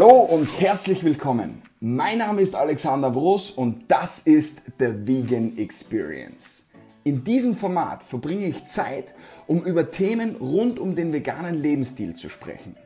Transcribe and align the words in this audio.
Hallo 0.00 0.20
und 0.20 0.46
herzlich 0.60 1.02
willkommen. 1.02 1.60
Mein 1.80 2.18
Name 2.18 2.40
ist 2.40 2.54
Alexander 2.54 3.10
Broß 3.10 3.50
und 3.50 3.90
das 3.90 4.28
ist 4.28 4.62
The 4.78 4.92
Vegan 5.04 5.58
Experience. 5.58 6.68
In 7.02 7.24
diesem 7.24 7.56
Format 7.56 8.04
verbringe 8.04 8.46
ich 8.46 8.66
Zeit, 8.66 9.12
um 9.48 9.64
über 9.64 9.90
Themen 9.90 10.36
rund 10.36 10.78
um 10.78 10.94
den 10.94 11.12
veganen 11.12 11.60
Lebensstil 11.60 12.14
zu 12.14 12.28
sprechen. 12.28 12.76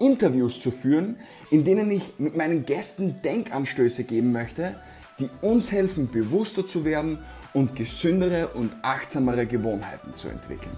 Interviews 0.00 0.58
zu 0.58 0.70
führen, 0.70 1.18
in 1.50 1.64
denen 1.64 1.90
ich 1.90 2.14
mit 2.16 2.38
meinen 2.38 2.64
Gästen 2.64 3.20
Denkanstöße 3.22 4.04
geben 4.04 4.32
möchte, 4.32 4.76
die 5.18 5.28
uns 5.42 5.72
helfen, 5.72 6.10
bewusster 6.10 6.66
zu 6.66 6.86
werden 6.86 7.18
und 7.52 7.76
gesündere 7.76 8.48
und 8.54 8.72
achtsamere 8.80 9.44
Gewohnheiten 9.44 10.14
zu 10.14 10.28
entwickeln. 10.30 10.72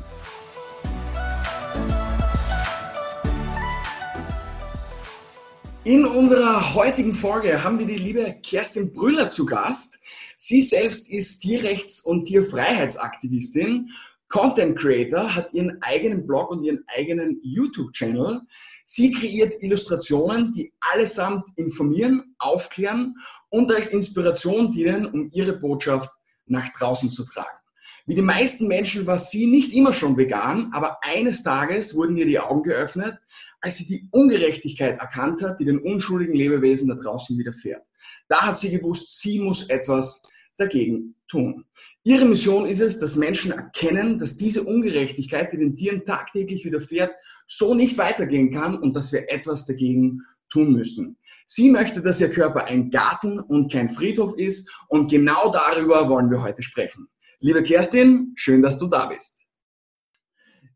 In 5.88 6.04
unserer 6.04 6.74
heutigen 6.74 7.14
Folge 7.14 7.64
haben 7.64 7.78
wir 7.78 7.86
die 7.86 7.96
liebe 7.96 8.36
Kerstin 8.42 8.92
Brüller 8.92 9.30
zu 9.30 9.46
Gast. 9.46 9.98
Sie 10.36 10.60
selbst 10.60 11.08
ist 11.08 11.40
Tierrechts- 11.40 12.02
und 12.02 12.26
Tierfreiheitsaktivistin, 12.26 13.88
Content 14.28 14.78
Creator, 14.78 15.34
hat 15.34 15.54
ihren 15.54 15.80
eigenen 15.80 16.26
Blog 16.26 16.50
und 16.50 16.62
ihren 16.62 16.84
eigenen 16.94 17.40
YouTube-Channel. 17.42 18.42
Sie 18.84 19.12
kreiert 19.12 19.62
Illustrationen, 19.62 20.52
die 20.52 20.74
allesamt 20.92 21.44
informieren, 21.56 22.34
aufklären 22.38 23.14
und 23.48 23.72
als 23.72 23.88
Inspiration 23.88 24.70
dienen, 24.70 25.06
um 25.06 25.30
ihre 25.32 25.54
Botschaft 25.54 26.10
nach 26.44 26.68
draußen 26.68 27.08
zu 27.08 27.24
tragen. 27.24 27.58
Wie 28.04 28.14
die 28.14 28.20
meisten 28.20 28.68
Menschen 28.68 29.06
war 29.06 29.18
sie 29.18 29.46
nicht 29.46 29.72
immer 29.72 29.94
schon 29.94 30.18
vegan, 30.18 30.70
aber 30.72 30.98
eines 31.02 31.42
Tages 31.42 31.94
wurden 31.94 32.18
ihr 32.18 32.26
die 32.26 32.38
Augen 32.38 32.62
geöffnet, 32.62 33.18
als 33.60 33.78
sie 33.78 33.86
die 33.86 34.08
Ungerechtigkeit 34.10 34.98
erkannt 34.98 35.42
hat, 35.42 35.60
die 35.60 35.64
den 35.64 35.78
unschuldigen 35.78 36.34
Lebewesen 36.34 36.88
da 36.88 36.94
draußen 36.94 37.36
widerfährt. 37.38 37.82
Da 38.28 38.42
hat 38.42 38.58
sie 38.58 38.70
gewusst, 38.70 39.20
sie 39.20 39.40
muss 39.40 39.68
etwas 39.68 40.22
dagegen 40.58 41.14
tun. 41.28 41.64
Ihre 42.02 42.24
Mission 42.24 42.66
ist 42.66 42.80
es, 42.80 42.98
dass 42.98 43.16
Menschen 43.16 43.52
erkennen, 43.52 44.18
dass 44.18 44.36
diese 44.36 44.64
Ungerechtigkeit, 44.64 45.52
die 45.52 45.58
den 45.58 45.76
Tieren 45.76 46.04
tagtäglich 46.04 46.64
widerfährt, 46.64 47.12
so 47.46 47.74
nicht 47.74 47.96
weitergehen 47.98 48.52
kann 48.52 48.76
und 48.78 48.94
dass 48.94 49.12
wir 49.12 49.30
etwas 49.32 49.66
dagegen 49.66 50.22
tun 50.50 50.72
müssen. 50.72 51.16
Sie 51.46 51.70
möchte, 51.70 52.02
dass 52.02 52.20
ihr 52.20 52.30
Körper 52.30 52.66
ein 52.66 52.90
Garten 52.90 53.38
und 53.38 53.72
kein 53.72 53.90
Friedhof 53.90 54.36
ist 54.36 54.70
und 54.88 55.10
genau 55.10 55.50
darüber 55.50 56.08
wollen 56.08 56.30
wir 56.30 56.42
heute 56.42 56.62
sprechen. 56.62 57.08
Liebe 57.40 57.62
Kerstin, 57.62 58.32
schön, 58.36 58.62
dass 58.62 58.78
du 58.78 58.86
da 58.86 59.06
bist. 59.06 59.47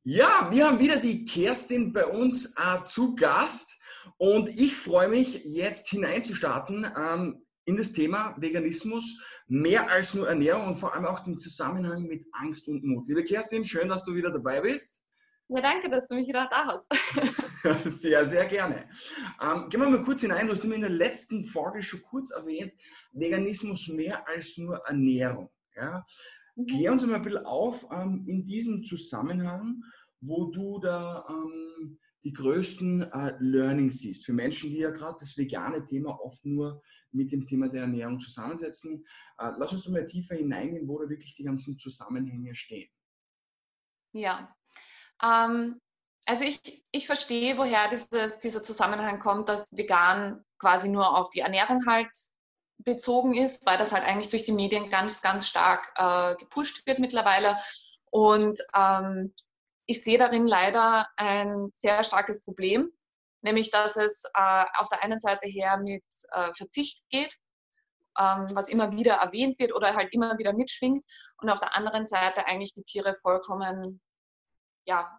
Ja, 0.04 0.48
wir 0.50 0.66
haben 0.66 0.80
wieder 0.80 0.96
die 0.96 1.24
Kerstin 1.24 1.92
bei 1.92 2.04
uns 2.04 2.56
äh, 2.56 2.84
zu 2.86 3.14
Gast 3.14 3.78
und 4.16 4.48
ich 4.48 4.74
freue 4.74 5.06
mich 5.06 5.44
jetzt 5.44 5.90
hineinzustarten 5.90 6.88
ähm, 6.98 7.46
in 7.66 7.76
das 7.76 7.92
Thema 7.92 8.34
Veganismus, 8.36 9.22
mehr 9.46 9.88
als 9.88 10.14
nur 10.14 10.28
Ernährung 10.28 10.66
und 10.66 10.78
vor 10.80 10.92
allem 10.92 11.06
auch 11.06 11.22
den 11.22 11.38
Zusammenhang 11.38 12.02
mit 12.02 12.26
Angst 12.32 12.66
und 12.66 12.82
Mut. 12.82 13.06
Liebe 13.06 13.22
Kerstin, 13.22 13.64
schön, 13.64 13.88
dass 13.88 14.02
du 14.02 14.12
wieder 14.12 14.32
dabei 14.32 14.60
bist. 14.60 15.04
Ja, 15.46 15.60
danke, 15.60 15.88
dass 15.88 16.08
du 16.08 16.16
mich 16.16 16.26
wieder 16.26 16.48
da 16.50 16.66
hast. 16.66 16.86
sehr, 17.84 18.26
sehr 18.26 18.46
gerne. 18.46 18.88
Ähm, 19.40 19.68
gehen 19.68 19.80
wir 19.80 19.88
mal 19.88 20.02
kurz 20.02 20.22
hinein. 20.22 20.48
Du 20.48 20.52
hast 20.52 20.64
mir 20.64 20.74
in 20.74 20.80
der 20.80 20.90
letzten 20.90 21.44
Folge 21.44 21.80
schon 21.80 22.02
kurz 22.02 22.32
erwähnt, 22.32 22.72
Veganismus 23.12 23.86
mehr 23.86 24.26
als 24.26 24.58
nur 24.58 24.78
Ernährung. 24.78 25.48
Ja? 25.76 26.04
Mhm. 26.56 26.66
Klär 26.66 26.92
uns 26.92 27.06
mal 27.06 27.16
ein 27.16 27.22
bisschen 27.22 27.46
auf 27.46 27.86
ähm, 27.90 28.24
in 28.26 28.46
diesem 28.46 28.84
Zusammenhang, 28.84 29.82
wo 30.20 30.46
du 30.46 30.78
da 30.78 31.26
ähm, 31.28 31.98
die 32.24 32.32
größten 32.32 33.02
äh, 33.10 33.34
Learnings 33.40 33.98
siehst. 33.98 34.24
Für 34.24 34.32
Menschen, 34.32 34.70
die 34.70 34.78
ja 34.78 34.90
gerade 34.90 35.16
das 35.18 35.36
vegane 35.36 35.84
Thema 35.84 36.18
oft 36.20 36.44
nur 36.44 36.82
mit 37.10 37.32
dem 37.32 37.46
Thema 37.46 37.68
der 37.68 37.82
Ernährung 37.82 38.20
zusammensetzen. 38.20 39.04
Äh, 39.38 39.52
lass 39.58 39.72
uns 39.72 39.88
mal 39.88 40.06
tiefer 40.06 40.36
hineingehen, 40.36 40.86
wo 40.86 40.98
da 41.02 41.08
wirklich 41.08 41.34
die 41.34 41.44
ganzen 41.44 41.78
Zusammenhänge 41.78 42.54
stehen. 42.54 42.88
Ja, 44.12 44.54
ähm, 45.22 45.80
also 46.26 46.44
ich, 46.44 46.84
ich 46.92 47.06
verstehe, 47.06 47.58
woher 47.58 47.88
dieses, 47.88 48.38
dieser 48.40 48.62
Zusammenhang 48.62 49.18
kommt, 49.18 49.48
dass 49.48 49.76
vegan 49.76 50.44
quasi 50.58 50.88
nur 50.88 51.18
auf 51.18 51.30
die 51.30 51.40
Ernährung 51.40 51.84
halt 51.86 52.10
bezogen 52.84 53.34
ist, 53.34 53.66
weil 53.66 53.78
das 53.78 53.92
halt 53.92 54.04
eigentlich 54.04 54.30
durch 54.30 54.44
die 54.44 54.52
Medien 54.52 54.90
ganz, 54.90 55.22
ganz 55.22 55.48
stark 55.48 55.92
äh, 55.96 56.36
gepusht 56.36 56.86
wird 56.86 56.98
mittlerweile. 56.98 57.56
Und 58.10 58.58
ähm, 58.74 59.34
ich 59.86 60.02
sehe 60.02 60.18
darin 60.18 60.46
leider 60.46 61.06
ein 61.16 61.70
sehr 61.74 62.02
starkes 62.04 62.44
Problem, 62.44 62.90
nämlich 63.42 63.70
dass 63.70 63.96
es 63.96 64.24
äh, 64.34 64.64
auf 64.76 64.88
der 64.88 65.02
einen 65.02 65.18
Seite 65.18 65.46
her 65.46 65.78
mit 65.78 66.04
äh, 66.32 66.52
Verzicht 66.54 67.08
geht, 67.10 67.34
ähm, 68.18 68.48
was 68.52 68.68
immer 68.68 68.92
wieder 68.92 69.14
erwähnt 69.14 69.58
wird 69.58 69.74
oder 69.74 69.94
halt 69.94 70.12
immer 70.12 70.38
wieder 70.38 70.52
mitschwingt, 70.52 71.04
und 71.38 71.50
auf 71.50 71.58
der 71.58 71.74
anderen 71.74 72.04
Seite 72.04 72.46
eigentlich 72.46 72.74
die 72.74 72.82
Tiere 72.82 73.14
vollkommen 73.14 74.00
ja, 74.84 75.18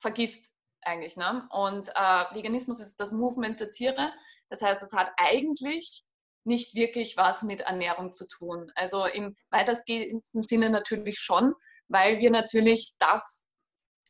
vergisst 0.00 0.52
eigentlich. 0.82 1.16
Ne? 1.16 1.48
Und 1.50 1.88
äh, 1.88 2.24
Veganismus 2.34 2.80
ist 2.80 3.00
das 3.00 3.12
Movement 3.12 3.60
der 3.60 3.72
Tiere. 3.72 4.12
Das 4.48 4.62
heißt, 4.62 4.82
es 4.82 4.92
hat 4.92 5.12
eigentlich 5.16 6.04
nicht 6.44 6.74
wirklich 6.74 7.16
was 7.16 7.42
mit 7.42 7.62
Ernährung 7.62 8.12
zu 8.12 8.26
tun. 8.26 8.72
Also 8.74 9.04
im 9.06 9.36
weitestgehendsten 9.50 10.42
Sinne 10.42 10.70
natürlich 10.70 11.18
schon, 11.18 11.54
weil 11.88 12.20
wir 12.20 12.30
natürlich 12.30 12.94
das 12.98 13.46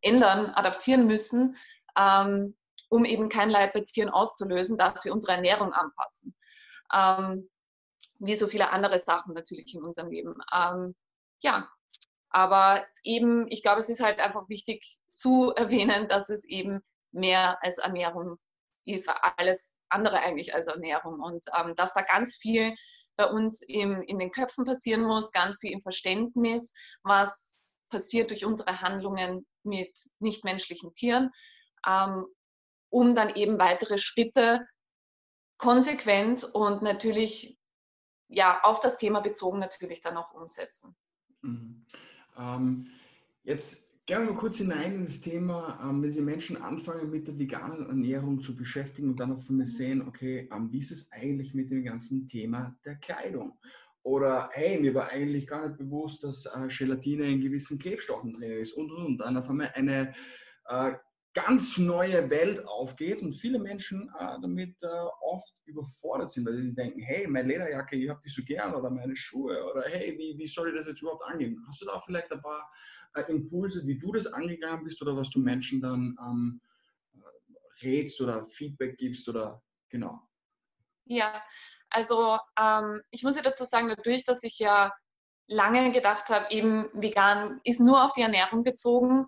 ändern, 0.02 0.46
adaptieren 0.50 1.06
müssen, 1.06 1.56
ähm, 1.96 2.56
um 2.88 3.04
eben 3.04 3.28
kein 3.28 3.50
Leid 3.50 3.72
bei 3.72 3.80
Tieren 3.80 4.10
auszulösen, 4.10 4.76
dass 4.76 5.04
wir 5.04 5.12
unsere 5.12 5.32
Ernährung 5.32 5.72
anpassen. 5.72 6.34
Ähm, 6.92 7.48
wie 8.20 8.34
so 8.34 8.46
viele 8.46 8.70
andere 8.70 8.98
Sachen 8.98 9.34
natürlich 9.34 9.74
in 9.74 9.82
unserem 9.82 10.10
Leben. 10.10 10.34
Ähm, 10.52 10.94
ja, 11.40 11.68
aber 12.30 12.84
eben, 13.04 13.46
ich 13.48 13.62
glaube, 13.62 13.78
es 13.78 13.88
ist 13.88 14.02
halt 14.02 14.18
einfach 14.18 14.48
wichtig 14.48 14.98
zu 15.10 15.52
erwähnen, 15.56 16.08
dass 16.08 16.28
es 16.28 16.44
eben 16.44 16.80
mehr 17.12 17.62
als 17.62 17.78
Ernährung 17.78 18.38
ist 18.94 19.10
alles 19.36 19.78
andere 19.88 20.20
eigentlich 20.20 20.54
als 20.54 20.66
Ernährung. 20.66 21.20
Und 21.20 21.44
ähm, 21.58 21.74
dass 21.74 21.94
da 21.94 22.02
ganz 22.02 22.36
viel 22.36 22.74
bei 23.16 23.26
uns 23.26 23.62
im, 23.62 24.02
in 24.02 24.18
den 24.18 24.30
Köpfen 24.30 24.64
passieren 24.64 25.02
muss, 25.02 25.32
ganz 25.32 25.58
viel 25.58 25.72
im 25.72 25.80
Verständnis, 25.80 26.72
was 27.02 27.56
passiert 27.90 28.30
durch 28.30 28.44
unsere 28.44 28.80
Handlungen 28.80 29.46
mit 29.64 29.92
nichtmenschlichen 30.20 30.94
Tieren, 30.94 31.30
ähm, 31.86 32.26
um 32.90 33.14
dann 33.14 33.34
eben 33.34 33.58
weitere 33.58 33.98
Schritte 33.98 34.66
konsequent 35.58 36.44
und 36.44 36.82
natürlich 36.82 37.58
ja 38.28 38.60
auf 38.62 38.80
das 38.80 38.98
Thema 38.98 39.20
bezogen 39.20 39.58
natürlich 39.58 40.00
dann 40.00 40.16
auch 40.16 40.32
umsetzen. 40.32 40.96
Mhm. 41.42 41.86
Ähm, 42.36 42.90
jetzt 43.42 43.87
Gehen 44.08 44.20
wir 44.20 44.32
mal 44.32 44.38
kurz 44.38 44.56
hinein 44.56 44.94
in 44.94 45.04
das 45.04 45.20
Thema, 45.20 45.78
ähm, 45.84 46.02
wenn 46.02 46.14
Sie 46.14 46.22
Menschen 46.22 46.56
anfangen 46.56 47.10
mit 47.10 47.28
der 47.28 47.38
veganen 47.38 47.90
Ernährung 47.90 48.40
zu 48.40 48.56
beschäftigen 48.56 49.10
und 49.10 49.20
dann 49.20 49.32
auch 49.32 49.42
von 49.42 49.58
mir 49.58 49.66
sehen, 49.66 50.00
okay, 50.08 50.48
ähm, 50.50 50.72
wie 50.72 50.78
ist 50.78 50.92
es 50.92 51.12
eigentlich 51.12 51.52
mit 51.52 51.70
dem 51.70 51.84
ganzen 51.84 52.26
Thema 52.26 52.74
der 52.86 52.94
Kleidung? 52.94 53.58
Oder 54.02 54.48
hey, 54.54 54.80
mir 54.80 54.94
war 54.94 55.10
eigentlich 55.10 55.46
gar 55.46 55.68
nicht 55.68 55.76
bewusst, 55.76 56.24
dass 56.24 56.46
äh, 56.46 56.68
Gelatine 56.68 57.24
in 57.24 57.42
gewissen 57.42 57.78
Klebstoffen 57.78 58.32
drin 58.32 58.52
ist 58.52 58.72
und 58.72 58.90
und 58.90 59.04
und. 59.04 59.18
Dann 59.18 59.36
auf 59.36 59.50
einmal 59.50 59.72
eine 59.74 60.14
äh, 60.70 60.92
ganz 61.34 61.78
neue 61.78 62.28
Welt 62.30 62.66
aufgeht 62.66 63.22
und 63.22 63.34
viele 63.34 63.58
Menschen 63.58 64.10
äh, 64.18 64.36
damit 64.40 64.82
äh, 64.82 64.86
oft 65.20 65.54
überfordert 65.66 66.30
sind, 66.30 66.46
weil 66.46 66.58
sie 66.58 66.74
denken, 66.74 67.00
hey, 67.00 67.26
meine 67.26 67.48
Lederjacke, 67.48 67.96
ich 67.96 68.08
habe 68.08 68.20
die 68.24 68.28
so 68.28 68.42
gern 68.42 68.74
oder 68.74 68.90
meine 68.90 69.14
Schuhe 69.14 69.62
oder 69.64 69.82
hey, 69.82 70.16
wie, 70.18 70.38
wie 70.38 70.46
soll 70.46 70.70
ich 70.70 70.76
das 70.76 70.86
jetzt 70.86 71.02
überhaupt 71.02 71.24
angehen? 71.24 71.62
Hast 71.68 71.82
du 71.82 71.86
da 71.86 72.00
vielleicht 72.00 72.32
ein 72.32 72.40
paar 72.40 72.70
äh, 73.14 73.22
Impulse, 73.30 73.86
wie 73.86 73.98
du 73.98 74.12
das 74.12 74.26
angegangen 74.26 74.84
bist 74.84 75.00
oder 75.02 75.16
was 75.16 75.30
du 75.30 75.38
Menschen 75.38 75.80
dann 75.80 76.16
ähm, 76.20 76.60
rätst 77.82 78.20
oder 78.20 78.46
Feedback 78.46 78.96
gibst 78.96 79.28
oder 79.28 79.62
genau? 79.88 80.20
Ja, 81.04 81.42
also 81.90 82.38
ähm, 82.60 83.02
ich 83.10 83.22
muss 83.22 83.36
ja 83.36 83.42
dazu 83.42 83.64
sagen, 83.64 83.88
dadurch, 83.88 84.24
dass 84.24 84.42
ich 84.42 84.58
ja 84.58 84.92
lange 85.46 85.90
gedacht 85.92 86.28
habe, 86.28 86.50
eben 86.50 86.88
vegan 86.92 87.60
ist 87.64 87.80
nur 87.80 88.04
auf 88.04 88.12
die 88.12 88.22
Ernährung 88.22 88.62
bezogen, 88.62 89.26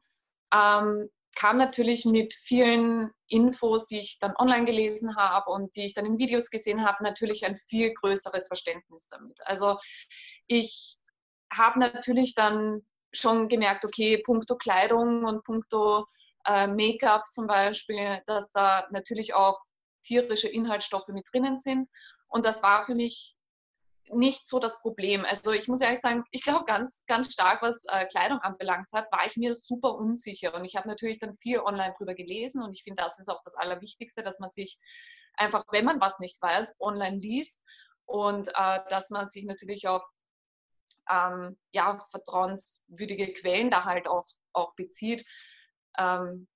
ähm, 0.52 1.08
kam 1.36 1.56
natürlich 1.56 2.04
mit 2.04 2.34
vielen 2.34 3.10
Infos, 3.28 3.86
die 3.86 3.98
ich 3.98 4.18
dann 4.18 4.34
online 4.36 4.64
gelesen 4.64 5.16
habe 5.16 5.50
und 5.50 5.74
die 5.76 5.84
ich 5.84 5.94
dann 5.94 6.06
in 6.06 6.18
Videos 6.18 6.50
gesehen 6.50 6.84
habe, 6.84 7.02
natürlich 7.02 7.44
ein 7.44 7.56
viel 7.56 7.94
größeres 7.94 8.48
Verständnis 8.48 9.08
damit. 9.08 9.38
Also 9.46 9.78
ich 10.46 10.98
habe 11.52 11.78
natürlich 11.80 12.34
dann 12.34 12.82
schon 13.12 13.48
gemerkt, 13.48 13.84
okay, 13.84 14.18
puncto 14.18 14.56
Kleidung 14.56 15.24
und 15.24 15.44
puncto 15.44 16.06
äh, 16.46 16.66
Make-up 16.66 17.26
zum 17.26 17.46
Beispiel, 17.46 18.20
dass 18.26 18.50
da 18.52 18.86
natürlich 18.90 19.34
auch 19.34 19.58
tierische 20.02 20.48
Inhaltsstoffe 20.48 21.08
mit 21.08 21.26
drinnen 21.32 21.56
sind. 21.56 21.88
Und 22.28 22.44
das 22.44 22.62
war 22.62 22.82
für 22.82 22.94
mich 22.94 23.36
nicht 24.12 24.46
so 24.46 24.58
das 24.58 24.80
Problem. 24.80 25.24
Also 25.24 25.52
ich 25.52 25.68
muss 25.68 25.80
ehrlich 25.80 26.00
sagen, 26.00 26.24
ich 26.30 26.42
glaube 26.42 26.64
ganz, 26.64 27.04
ganz 27.06 27.32
stark, 27.32 27.62
was 27.62 27.84
äh, 27.88 28.06
Kleidung 28.06 28.38
anbelangt 28.38 28.92
hat, 28.92 29.10
war 29.12 29.24
ich 29.26 29.36
mir 29.36 29.54
super 29.54 29.94
unsicher. 29.94 30.54
Und 30.54 30.64
ich 30.64 30.76
habe 30.76 30.88
natürlich 30.88 31.18
dann 31.18 31.34
viel 31.34 31.60
online 31.60 31.94
drüber 31.96 32.14
gelesen 32.14 32.62
und 32.62 32.72
ich 32.72 32.82
finde, 32.82 33.02
das 33.02 33.18
ist 33.18 33.28
auch 33.28 33.42
das 33.44 33.54
Allerwichtigste, 33.54 34.22
dass 34.22 34.40
man 34.40 34.48
sich 34.48 34.78
einfach, 35.34 35.64
wenn 35.70 35.84
man 35.84 36.00
was 36.00 36.18
nicht 36.18 36.40
weiß, 36.42 36.76
online 36.80 37.18
liest 37.18 37.64
und 38.06 38.48
äh, 38.48 38.80
dass 38.88 39.10
man 39.10 39.26
sich 39.26 39.44
natürlich 39.44 39.88
auf 39.88 40.04
ähm, 41.08 41.58
ja, 41.72 41.98
vertrauenswürdige 42.10 43.32
Quellen 43.32 43.70
da 43.70 43.84
halt 43.84 44.08
auch, 44.08 44.24
auch 44.52 44.74
bezieht. 44.74 45.26
Ähm, 45.98 46.48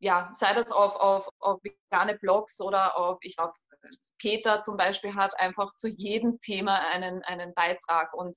ja, 0.00 0.30
sei 0.34 0.54
das 0.54 0.70
auf, 0.70 0.96
auf, 0.96 1.28
auf 1.40 1.60
vegane 1.62 2.16
Blogs 2.18 2.60
oder 2.60 2.96
auf, 2.96 3.18
ich 3.22 3.36
glaube, 3.36 3.54
Peter 4.18 4.60
zum 4.60 4.76
Beispiel 4.76 5.14
hat 5.14 5.38
einfach 5.38 5.74
zu 5.74 5.88
jedem 5.88 6.38
Thema 6.40 6.78
einen, 6.88 7.22
einen 7.24 7.54
Beitrag 7.54 8.12
und 8.14 8.36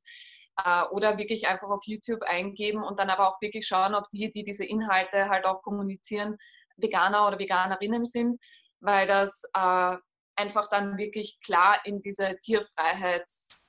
äh, 0.64 0.84
oder 0.92 1.18
wirklich 1.18 1.48
einfach 1.48 1.70
auf 1.70 1.82
YouTube 1.86 2.24
eingeben 2.24 2.84
und 2.84 3.00
dann 3.00 3.10
aber 3.10 3.30
auch 3.30 3.42
wirklich 3.42 3.68
schauen, 3.68 3.96
ob 3.96 4.10
die, 4.10 4.30
die 4.30 4.44
diese 4.44 4.66
Inhalte 4.66 5.30
halt 5.30 5.46
auch 5.46 5.62
kommunizieren, 5.62 6.38
Veganer 6.78 7.28
oder 7.28 7.40
Veganerinnen 7.40 8.06
sind, 8.06 8.38
weil 8.80 9.08
das 9.08 9.44
äh, 9.54 9.98
einfach 10.36 10.68
dann 10.70 10.98
wirklich 10.98 11.40
klar 11.44 11.80
in 11.86 12.02
diese 12.02 12.38
Tierfreiheits- 12.40 13.61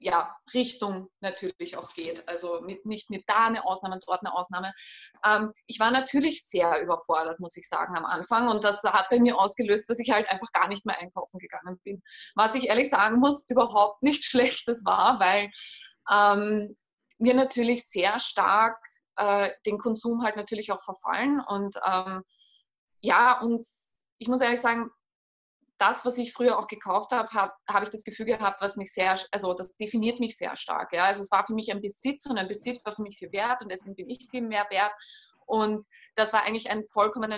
ja, 0.00 0.36
Richtung 0.54 1.08
natürlich 1.20 1.76
auch 1.76 1.92
geht. 1.94 2.26
Also 2.28 2.60
mit, 2.60 2.86
nicht 2.86 3.10
mit 3.10 3.24
da 3.26 3.46
eine 3.46 3.64
Ausnahme 3.64 3.98
dort 4.04 4.20
eine 4.20 4.34
Ausnahme. 4.34 4.72
Ähm, 5.24 5.52
ich 5.66 5.80
war 5.80 5.90
natürlich 5.90 6.46
sehr 6.46 6.80
überfordert, 6.80 7.40
muss 7.40 7.56
ich 7.56 7.68
sagen, 7.68 7.96
am 7.96 8.04
Anfang. 8.04 8.48
Und 8.48 8.64
das 8.64 8.82
hat 8.84 9.08
bei 9.10 9.18
mir 9.18 9.38
ausgelöst, 9.38 9.88
dass 9.90 9.98
ich 9.98 10.10
halt 10.10 10.28
einfach 10.28 10.52
gar 10.52 10.68
nicht 10.68 10.86
mehr 10.86 10.98
einkaufen 10.98 11.38
gegangen 11.38 11.78
bin. 11.84 12.02
Was 12.34 12.54
ich 12.54 12.68
ehrlich 12.68 12.90
sagen 12.90 13.18
muss, 13.18 13.48
überhaupt 13.48 14.02
nicht 14.02 14.24
schlechtes 14.30 14.84
war, 14.84 15.18
weil 15.20 15.50
ähm, 16.10 16.76
wir 17.18 17.34
natürlich 17.34 17.88
sehr 17.88 18.18
stark 18.18 18.78
äh, 19.16 19.50
den 19.66 19.78
Konsum 19.78 20.22
halt 20.22 20.36
natürlich 20.36 20.70
auch 20.72 20.82
verfallen. 20.82 21.40
Und 21.40 21.76
ähm, 21.84 22.22
ja, 23.00 23.40
uns, 23.40 24.04
ich 24.18 24.28
muss 24.28 24.40
ehrlich 24.40 24.60
sagen, 24.60 24.90
das, 25.78 26.04
was 26.04 26.18
ich 26.18 26.32
früher 26.32 26.58
auch 26.58 26.66
gekauft 26.66 27.12
habe, 27.12 27.28
habe 27.30 27.52
hab 27.68 27.82
ich 27.82 27.90
das 27.90 28.04
Gefühl 28.04 28.26
gehabt, 28.26 28.60
was 28.60 28.76
mich 28.76 28.92
sehr, 28.92 29.18
also 29.30 29.54
das 29.54 29.76
definiert 29.76 30.20
mich 30.20 30.36
sehr 30.36 30.56
stark. 30.56 30.92
Ja? 30.92 31.04
Also 31.04 31.22
es 31.22 31.30
war 31.30 31.44
für 31.44 31.54
mich 31.54 31.70
ein 31.70 31.80
Besitz 31.80 32.26
und 32.26 32.36
ein 32.36 32.48
Besitz 32.48 32.84
war 32.84 32.92
für 32.92 33.02
mich 33.02 33.18
viel 33.18 33.32
wert 33.32 33.62
und 33.62 33.70
deswegen 33.70 33.94
bin 33.94 34.10
ich 34.10 34.28
viel 34.30 34.42
mehr 34.42 34.66
wert. 34.70 34.92
Und 35.46 35.84
das 36.14 36.32
war 36.32 36.42
eigentlich 36.42 36.68
ein 36.68 36.84
vollkommen 36.88 37.32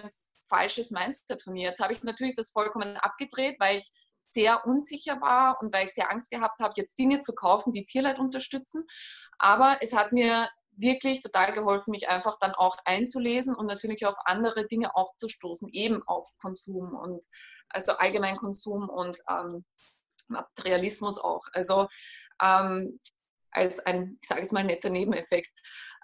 falsches 0.49 0.91
Mindset 0.91 1.43
von 1.43 1.53
mir. 1.53 1.69
Jetzt 1.69 1.81
habe 1.81 1.93
ich 1.93 2.03
natürlich 2.03 2.35
das 2.35 2.51
vollkommen 2.51 2.97
abgedreht, 2.97 3.57
weil 3.61 3.77
ich 3.77 3.91
sehr 4.31 4.65
unsicher 4.67 5.21
war 5.21 5.61
und 5.61 5.73
weil 5.73 5.87
ich 5.87 5.93
sehr 5.95 6.11
Angst 6.11 6.31
gehabt 6.31 6.61
habe, 6.61 6.75
jetzt 6.77 6.99
Dinge 6.99 7.21
zu 7.21 7.35
kaufen, 7.35 7.73
die 7.73 7.85
Tierleid 7.85 8.19
unterstützen. 8.19 8.85
Aber 9.39 9.79
es 9.81 9.95
hat 9.95 10.13
mir 10.13 10.49
wirklich 10.81 11.23
total 11.23 11.53
geholfen, 11.53 11.91
mich 11.91 12.09
einfach 12.09 12.39
dann 12.39 12.55
auch 12.55 12.77
einzulesen 12.85 13.55
und 13.55 13.67
natürlich 13.67 14.07
auf 14.07 14.15
andere 14.25 14.67
Dinge 14.67 14.95
aufzustoßen, 14.95 15.69
eben 15.73 16.03
auf 16.07 16.29
Konsum 16.41 16.95
und 16.95 17.25
also 17.69 17.93
allgemein 17.93 18.37
Konsum 18.37 18.89
und 18.89 19.19
ähm, 19.29 19.65
Materialismus 20.29 21.19
auch. 21.19 21.43
Also 21.53 21.89
ähm, 22.43 23.01
als 23.53 23.81
ein, 23.81 24.19
ich 24.23 24.29
sage 24.29 24.43
jetzt 24.43 24.53
mal, 24.53 24.65
netter 24.65 24.91
Nebeneffekt. 24.91 25.51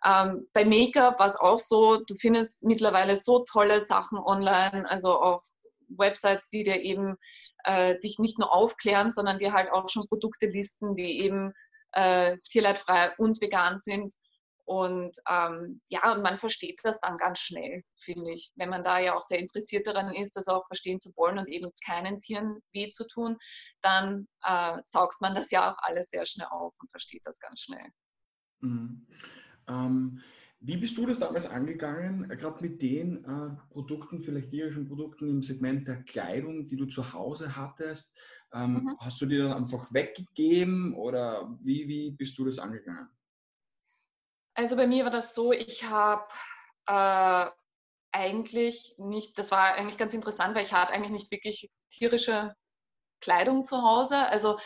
Ähm, 0.05 0.49
bei 0.53 0.65
Make-up 0.65 1.19
war 1.19 1.27
es 1.27 1.37
auch 1.37 1.59
so, 1.59 2.03
du 2.05 2.15
findest 2.17 2.63
mittlerweile 2.63 3.17
so 3.17 3.45
tolle 3.51 3.81
Sachen 3.81 4.19
online, 4.19 4.89
also 4.89 5.19
auf 5.19 5.43
Websites, 5.89 6.49
die 6.49 6.65
dir 6.65 6.83
eben 6.83 7.17
äh, 7.65 7.99
dich 8.01 8.19
nicht 8.19 8.39
nur 8.39 8.53
aufklären, 8.53 9.11
sondern 9.11 9.39
dir 9.39 9.53
halt 9.53 9.71
auch 9.71 9.89
schon 9.89 10.07
Produkte 10.09 10.47
listen, 10.47 10.95
die 10.97 11.21
eben 11.21 11.53
äh, 11.93 12.37
tierleidfrei 12.51 13.13
und 13.19 13.41
vegan 13.41 13.79
sind. 13.79 14.13
Und 14.67 15.17
ähm, 15.31 15.81
ja, 15.89 16.13
und 16.13 16.23
man 16.23 16.39
versteht 16.39 16.81
das 16.83 17.01
dann 17.01 17.19
ganz 17.19 17.39
schnell, 17.39 17.85
finde 17.97 18.33
ich. 18.33 18.53
Wenn 18.57 18.69
man 18.69 18.83
da 18.83 18.99
ja 18.99 19.15
auch 19.15 19.23
sehr 19.23 19.39
interessiert 19.39 19.87
daran 19.87 20.13
ist, 20.13 20.35
das 20.37 20.49
auch 20.49 20.67
verstehen 20.67 20.99
zu 20.99 21.13
wollen 21.17 21.39
und 21.39 21.49
eben 21.49 21.71
keinen 21.85 22.19
Tieren 22.19 22.59
weh 22.73 22.91
zu 22.91 23.07
tun, 23.07 23.37
dann 23.81 24.27
äh, 24.43 24.79
saugt 24.85 25.21
man 25.21 25.35
das 25.35 25.53
ja 25.53 25.71
auch 25.71 25.79
alles 25.79 26.11
sehr 26.11 26.27
schnell 26.27 26.49
auf 26.51 26.75
und 26.81 26.91
versteht 26.91 27.23
das 27.25 27.39
ganz 27.39 27.61
schnell. 27.61 27.87
Mhm. 28.61 29.07
Ähm, 29.69 30.21
wie 30.59 30.77
bist 30.77 30.97
du 30.97 31.07
das 31.07 31.21
damals 31.21 31.47
angegangen, 31.47 32.29
äh, 32.29 32.37
gerade 32.37 32.61
mit 32.61 32.83
den 32.83 33.25
äh, 33.25 33.51
Produkten, 33.71 34.21
vielleicht 34.21 34.51
tierischen 34.51 34.89
Produkten 34.89 35.29
im 35.29 35.43
Segment 35.45 35.87
der 35.87 36.03
Kleidung, 36.03 36.67
die 36.67 36.77
du 36.77 36.87
zu 36.87 37.13
Hause 37.13 37.55
hattest? 37.55 38.17
Ähm, 38.53 38.83
mhm. 38.83 38.97
Hast 38.99 39.21
du 39.21 39.27
die 39.27 39.41
einfach 39.41 39.93
weggegeben 39.93 40.93
oder 40.95 41.57
wie, 41.63 41.87
wie 41.87 42.11
bist 42.11 42.37
du 42.37 42.45
das 42.45 42.59
angegangen? 42.59 43.09
Also 44.57 44.75
bei 44.77 44.87
mir 44.87 45.05
war 45.05 45.11
das 45.11 45.35
so, 45.35 45.53
ich 45.53 45.85
habe 45.85 46.25
äh, 46.87 47.51
eigentlich 48.13 48.95
nicht, 48.97 49.37
das 49.37 49.51
war 49.51 49.75
eigentlich 49.75 49.99
ganz 49.99 50.15
interessant, 50.15 50.55
weil 50.55 50.63
ich 50.65 50.73
hatte 50.73 50.95
eigentlich 50.95 51.13
nicht 51.13 51.31
wirklich 51.31 51.71
tierische 51.91 52.55
Kleidung 53.21 53.65
zu 53.65 53.83
Hause. 53.83 54.17
Also 54.17 54.59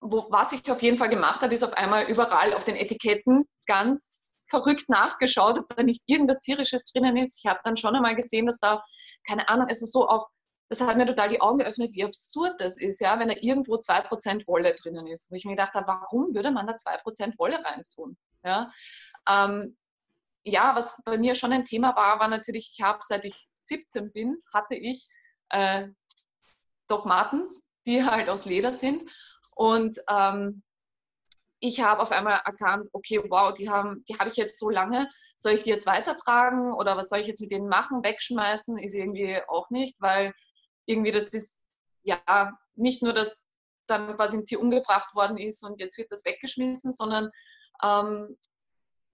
wo, 0.00 0.28
was 0.30 0.52
ich 0.52 0.70
auf 0.70 0.82
jeden 0.82 0.96
Fall 0.96 1.10
gemacht 1.10 1.42
habe, 1.42 1.52
ist 1.52 1.62
auf 1.62 1.74
einmal 1.74 2.04
überall 2.10 2.54
auf 2.54 2.64
den 2.64 2.76
Etiketten 2.76 3.44
ganz 3.66 4.24
verrückt 4.48 4.88
nachgeschaut, 4.88 5.58
ob 5.58 5.68
da 5.76 5.82
nicht 5.82 6.04
irgendwas 6.06 6.40
Tierisches 6.40 6.86
drinnen 6.86 7.18
ist. 7.18 7.38
Ich 7.38 7.46
habe 7.46 7.60
dann 7.64 7.76
schon 7.76 7.94
einmal 7.94 8.16
gesehen, 8.16 8.46
dass 8.46 8.58
da, 8.58 8.82
keine 9.26 9.46
Ahnung, 9.50 9.68
ist 9.68 9.80
so 9.92 10.08
auf, 10.08 10.26
das 10.70 10.80
hat 10.80 10.96
mir 10.96 11.04
total 11.04 11.28
die 11.28 11.42
Augen 11.42 11.58
geöffnet, 11.58 11.92
wie 11.92 12.04
absurd 12.04 12.58
das 12.60 12.78
ist, 12.78 13.00
ja, 13.00 13.18
wenn 13.18 13.28
da 13.28 13.34
irgendwo 13.38 13.76
2% 13.76 14.46
Wolle 14.46 14.74
drinnen 14.74 15.06
ist. 15.06 15.30
Wo 15.30 15.34
ich 15.34 15.44
mir 15.44 15.52
gedacht 15.52 15.74
habe, 15.74 15.86
warum 15.86 16.34
würde 16.34 16.50
man 16.50 16.66
da 16.66 16.76
2% 16.76 17.38
Wolle 17.38 17.62
reintun? 17.62 18.16
Ja? 18.42 18.70
Ähm, 19.28 19.76
ja, 20.44 20.74
was 20.74 21.00
bei 21.04 21.18
mir 21.18 21.34
schon 21.34 21.52
ein 21.52 21.64
Thema 21.64 21.94
war, 21.96 22.20
war 22.20 22.28
natürlich, 22.28 22.74
ich 22.76 22.82
habe 22.84 22.98
seit 23.02 23.24
ich 23.24 23.48
17 23.60 24.12
bin, 24.12 24.42
hatte 24.52 24.74
ich 24.74 25.08
äh, 25.50 25.88
Doc 26.86 27.06
Martens, 27.06 27.68
die 27.86 28.04
halt 28.04 28.28
aus 28.28 28.44
Leder 28.44 28.72
sind. 28.72 29.02
Und 29.54 29.98
ähm, 30.08 30.62
ich 31.60 31.80
habe 31.80 32.02
auf 32.02 32.12
einmal 32.12 32.40
erkannt, 32.44 32.88
okay, 32.92 33.20
wow, 33.28 33.52
die 33.52 33.68
haben, 33.68 34.04
die 34.08 34.16
habe 34.18 34.30
ich 34.30 34.36
jetzt 34.36 34.58
so 34.60 34.70
lange, 34.70 35.08
soll 35.36 35.52
ich 35.52 35.62
die 35.62 35.70
jetzt 35.70 35.86
weitertragen 35.86 36.72
oder 36.72 36.96
was 36.96 37.08
soll 37.08 37.18
ich 37.18 37.26
jetzt 37.26 37.40
mit 37.40 37.50
denen 37.50 37.68
machen? 37.68 38.04
Wegschmeißen 38.04 38.78
ist 38.78 38.94
irgendwie 38.94 39.40
auch 39.48 39.68
nicht, 39.70 40.00
weil 40.00 40.32
irgendwie 40.86 41.10
das 41.10 41.30
ist 41.30 41.64
ja 42.02 42.56
nicht 42.76 43.02
nur, 43.02 43.12
dass 43.12 43.42
dann 43.88 44.14
quasi 44.14 44.36
ein 44.36 44.44
Tier 44.44 44.60
umgebracht 44.60 45.14
worden 45.14 45.36
ist 45.36 45.64
und 45.64 45.80
jetzt 45.80 45.98
wird 45.98 46.12
das 46.12 46.24
weggeschmissen, 46.24 46.92
sondern 46.92 47.30
ähm, 47.82 48.36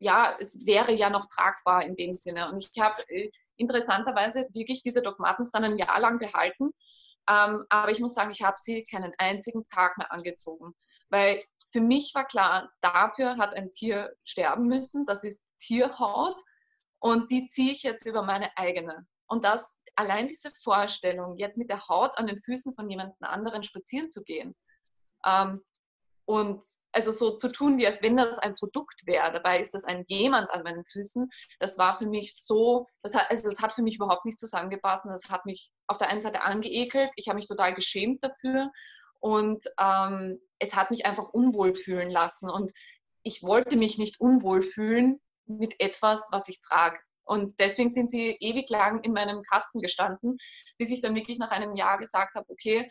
ja, 0.05 0.37
es 0.39 0.67
wäre 0.67 0.93
ja 0.93 1.11
noch 1.11 1.27
tragbar 1.27 1.83
in 1.83 1.95
dem 1.95 2.13
Sinne. 2.13 2.51
Und 2.51 2.69
ich 2.71 2.81
habe 2.81 3.03
äh, 3.09 3.31
interessanterweise 3.57 4.47
wirklich 4.53 4.83
diese 4.83 5.03
Dogmatens 5.03 5.51
dann 5.51 5.65
ein 5.65 5.79
Jahr 5.79 5.99
lang 5.99 6.19
behalten. 6.19 6.71
Ähm, 7.29 7.65
aber 7.71 7.91
ich 7.91 8.01
muss 8.01 8.15
sagen, 8.15 8.31
ich 8.31 8.43
habe 8.43 8.57
sie 8.59 8.85
keinen 8.85 9.15
einzigen 9.19 9.67
Tag 9.69 9.97
mehr 9.99 10.13
angezogen. 10.13 10.75
Weil 11.09 11.43
für 11.73 11.81
mich 11.81 12.13
war 12.15 12.27
klar, 12.27 12.71
dafür 12.83 13.39
hat 13.39 13.57
ein 13.57 13.73
Tier 13.73 14.15
sterben 14.25 14.67
müssen. 14.67 15.07
Das 15.07 15.25
ist 15.25 15.47
Tierhaut. 15.59 16.37
Und 16.99 17.31
die 17.31 17.47
ziehe 17.47 17.73
ich 17.73 17.83
jetzt 17.83 18.07
über 18.07 18.23
meine 18.23 18.57
eigene. 18.57 19.07
Und 19.27 19.45
das, 19.45 19.83
allein 19.97 20.29
diese 20.29 20.51
Vorstellung, 20.63 21.39
jetzt 21.39 21.57
mit 21.57 21.71
der 21.71 21.89
Haut 21.89 22.19
an 22.19 22.27
den 22.27 22.39
Füßen 22.39 22.75
von 22.75 22.91
jemand 22.91 23.15
anderen 23.21 23.63
spazieren 23.63 24.11
zu 24.11 24.23
gehen, 24.23 24.55
ähm, 25.25 25.63
und 26.27 26.63
also 26.93 27.11
so 27.11 27.37
zu 27.37 27.51
tun, 27.53 27.77
wie 27.77 27.87
als 27.87 28.03
wenn 28.03 28.17
das 28.17 28.39
ein 28.39 28.55
Produkt 28.55 29.07
wäre. 29.07 29.31
Dabei 29.33 29.61
ist 29.61 29.75
das 29.75 29.85
ein 29.85 30.05
jemand 30.07 30.51
an 30.51 30.63
meinen 30.63 30.85
Füßen. 30.85 31.29
Das 31.59 31.77
war 31.77 31.95
für 31.95 32.07
mich 32.07 32.35
so, 32.43 32.87
das 33.03 33.15
hat, 33.15 33.31
also 33.31 33.49
das 33.49 33.61
hat 33.61 33.73
für 33.73 33.83
mich 33.83 33.97
überhaupt 33.97 34.25
nicht 34.25 34.41
zusammengepasst. 34.41 35.05
Das 35.07 35.29
hat 35.29 35.45
mich 35.45 35.71
auf 35.87 35.99
der 35.99 36.09
einen 36.09 36.21
Seite 36.21 36.43
angeekelt. 36.43 37.11
Ich 37.17 37.29
habe 37.29 37.37
mich 37.37 37.47
total 37.47 37.75
geschämt 37.75 38.23
dafür. 38.23 38.71
Und 39.21 39.65
ähm, 39.79 40.41
es 40.59 40.75
hat 40.75 40.91
mich 40.91 41.05
einfach 41.05 41.29
unwohl 41.31 41.75
fühlen 41.75 42.11
lassen. 42.11 42.49
Und 42.49 42.73
ich 43.23 43.43
wollte 43.43 43.77
mich 43.77 43.99
nicht 43.99 44.21
unwohl 44.21 44.63
fühlen 44.63 45.21
mit 45.47 45.81
etwas, 45.81 46.29
was 46.31 46.49
ich 46.49 46.63
trage. 46.63 46.99
Und 47.25 47.59
deswegen 47.59 47.89
sind 47.89 48.11
sie 48.11 48.37
ewig 48.41 48.69
lang 48.69 49.03
in 49.03 49.13
meinem 49.13 49.43
Kasten 49.43 49.81
gestanden, 49.81 50.37
bis 50.79 50.91
ich 50.91 51.01
dann 51.01 51.15
wirklich 51.15 51.39
nach 51.39 51.51
einem 51.51 51.75
Jahr 51.75 51.99
gesagt 51.99 52.35
habe, 52.35 52.47
okay, 52.49 52.91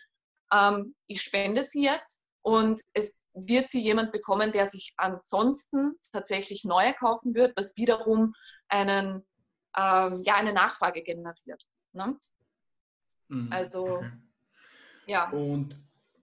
ähm, 0.51 0.95
ich 1.07 1.21
spende 1.21 1.63
sie 1.63 1.83
jetzt 1.83 2.27
und 2.41 2.81
es 2.93 3.22
wird 3.33 3.69
sie 3.69 3.81
jemand 3.81 4.11
bekommen, 4.11 4.51
der 4.51 4.67
sich 4.67 4.93
ansonsten 4.97 5.95
tatsächlich 6.11 6.65
neue 6.65 6.93
kaufen 6.93 7.33
wird, 7.33 7.57
was 7.57 7.75
wiederum 7.77 8.33
einen, 8.67 9.23
ähm, 9.77 10.21
ja, 10.23 10.35
eine 10.35 10.53
Nachfrage 10.53 11.01
generiert. 11.01 11.63
Ne? 11.93 12.17
Mhm. 13.27 13.51
Also, 13.51 13.97
okay. 13.97 14.11
ja. 15.07 15.29
Und 15.31 15.75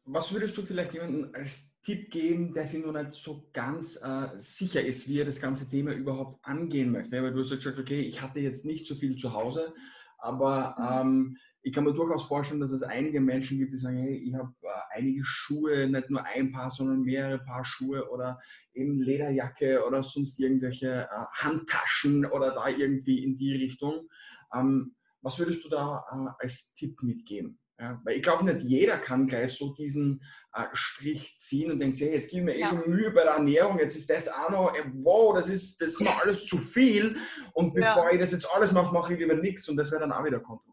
was 0.04 0.32
würdest 0.32 0.56
du 0.56 0.62
vielleicht 0.62 0.92
jemandem 0.94 1.30
als 1.34 1.80
Tipp 1.82 2.10
geben, 2.10 2.52
der 2.52 2.66
sich 2.66 2.84
noch 2.84 2.92
nicht 2.92 3.12
so 3.12 3.48
ganz 3.52 4.02
äh, 4.02 4.28
sicher 4.38 4.82
ist, 4.82 5.08
wie 5.08 5.20
er 5.20 5.24
das 5.24 5.40
ganze 5.40 5.68
Thema 5.68 5.92
überhaupt 5.92 6.38
angehen 6.44 6.90
möchte? 6.90 7.22
Weil 7.22 7.32
du 7.32 7.40
hast 7.40 7.50
gesagt, 7.50 7.78
okay, 7.78 8.00
ich 8.00 8.20
hatte 8.20 8.40
jetzt 8.40 8.64
nicht 8.64 8.86
so 8.86 8.94
viel 8.94 9.16
zu 9.16 9.32
Hause, 9.32 9.74
aber 10.18 10.76
mhm. 10.78 11.10
ähm, 11.10 11.38
ich 11.62 11.72
kann 11.72 11.84
mir 11.84 11.92
durchaus 11.92 12.24
vorstellen, 12.24 12.60
dass 12.60 12.72
es 12.72 12.82
einige 12.82 13.20
Menschen 13.20 13.58
gibt, 13.58 13.72
die 13.72 13.78
sagen, 13.78 13.98
hey, 13.98 14.16
ich 14.16 14.34
habe 14.34 14.52
äh, 14.62 14.98
einige 14.98 15.22
Schuhe, 15.24 15.88
nicht 15.88 16.10
nur 16.10 16.24
ein 16.24 16.52
Paar, 16.52 16.70
sondern 16.70 17.02
mehrere 17.02 17.38
Paar 17.38 17.64
Schuhe 17.64 18.08
oder 18.10 18.40
eben 18.72 18.96
Lederjacke 18.96 19.84
oder 19.84 20.02
sonst 20.02 20.40
irgendwelche 20.40 21.08
äh, 21.10 21.24
Handtaschen 21.32 22.24
oder 22.24 22.52
da 22.52 22.68
irgendwie 22.68 23.22
in 23.22 23.36
die 23.36 23.54
Richtung. 23.56 24.08
Ähm, 24.54 24.94
was 25.22 25.38
würdest 25.38 25.64
du 25.64 25.68
da 25.68 26.04
äh, 26.10 26.44
als 26.44 26.72
Tipp 26.74 27.02
mitgeben? 27.02 27.58
Ja, 27.78 27.98
weil 28.04 28.16
ich 28.16 28.22
glaube, 28.22 28.44
nicht 28.44 28.62
jeder 28.62 28.98
kann 28.98 29.26
gleich 29.26 29.56
so 29.56 29.72
diesen 29.72 30.22
äh, 30.52 30.64
Strich 30.74 31.34
ziehen 31.38 31.72
und 31.72 31.78
denkt, 31.78 31.98
hey, 31.98 32.12
jetzt 32.12 32.30
gebe 32.30 32.40
ich 32.40 32.44
mir 32.44 32.54
eh 32.56 32.60
ja. 32.60 32.68
schon 32.68 32.90
Mühe 32.90 33.10
bei 33.10 33.22
der 33.22 33.32
Ernährung, 33.32 33.78
jetzt 33.78 33.96
ist 33.96 34.10
das 34.10 34.28
auch 34.28 34.50
noch, 34.50 34.74
äh, 34.74 34.82
wow, 35.02 35.34
das 35.34 35.48
ist, 35.48 35.80
das 35.80 35.92
ist 35.92 36.00
mir 36.00 36.14
alles 36.20 36.46
zu 36.46 36.58
viel. 36.58 37.16
Und 37.54 37.72
bevor 37.72 38.08
ja. 38.08 38.12
ich 38.12 38.20
das 38.20 38.32
jetzt 38.32 38.48
alles 38.54 38.72
mache, 38.72 38.92
mache 38.92 39.14
ich 39.14 39.18
lieber 39.18 39.34
nichts 39.34 39.66
und 39.68 39.76
das 39.76 39.90
wäre 39.92 40.02
dann 40.02 40.12
auch 40.12 40.24
wieder 40.24 40.40
kontraproduktiv. 40.40 40.69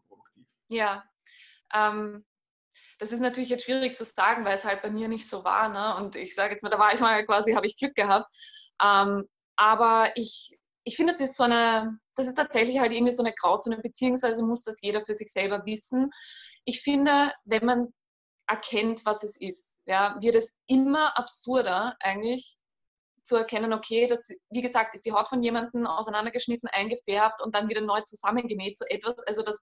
Ja, 0.68 1.04
ähm, 1.74 2.24
das 2.98 3.12
ist 3.12 3.20
natürlich 3.20 3.50
jetzt 3.50 3.64
schwierig 3.64 3.96
zu 3.96 4.04
sagen, 4.04 4.44
weil 4.44 4.54
es 4.56 4.64
halt 4.64 4.82
bei 4.82 4.90
mir 4.90 5.08
nicht 5.08 5.28
so 5.28 5.44
war. 5.44 5.68
Ne? 5.68 5.96
Und 6.02 6.16
ich 6.16 6.34
sage 6.34 6.52
jetzt 6.52 6.62
mal, 6.62 6.70
da 6.70 6.78
war 6.78 6.94
ich 6.94 7.00
mal 7.00 7.24
quasi, 7.26 7.52
habe 7.54 7.66
ich 7.66 7.78
Glück 7.78 7.94
gehabt. 7.94 8.28
Ähm, 8.82 9.28
aber 9.56 10.12
ich, 10.16 10.58
ich 10.84 10.96
finde, 10.96 11.12
es 11.12 11.20
ist 11.20 11.36
so 11.36 11.44
eine, 11.44 11.98
das 12.16 12.26
ist 12.28 12.36
tatsächlich 12.36 12.78
halt 12.80 12.92
irgendwie 12.92 13.12
so 13.12 13.22
eine 13.22 13.32
Grauzone, 13.34 13.78
beziehungsweise 13.78 14.44
muss 14.44 14.62
das 14.62 14.80
jeder 14.82 15.04
für 15.04 15.14
sich 15.14 15.32
selber 15.32 15.64
wissen 15.66 16.10
ich 16.64 16.82
finde, 16.82 17.32
wenn 17.44 17.64
man 17.64 17.94
erkennt, 18.46 19.06
was 19.06 19.22
es 19.24 19.40
ist, 19.40 19.78
ja, 19.86 20.16
wird 20.20 20.34
es 20.34 20.58
immer 20.66 21.16
absurder 21.18 21.96
eigentlich 22.00 22.58
zu 23.22 23.36
erkennen, 23.36 23.72
okay, 23.72 24.06
das, 24.06 24.28
wie 24.50 24.62
gesagt, 24.62 24.94
ist 24.94 25.04
die 25.06 25.12
Haut 25.12 25.28
von 25.28 25.42
jemandem 25.42 25.86
auseinandergeschnitten, 25.86 26.68
eingefärbt 26.70 27.42
und 27.42 27.54
dann 27.54 27.68
wieder 27.68 27.80
neu 27.82 28.00
zusammengenäht, 28.02 28.78
so 28.78 28.84
etwas. 28.88 29.18
Also 29.26 29.42
das, 29.42 29.60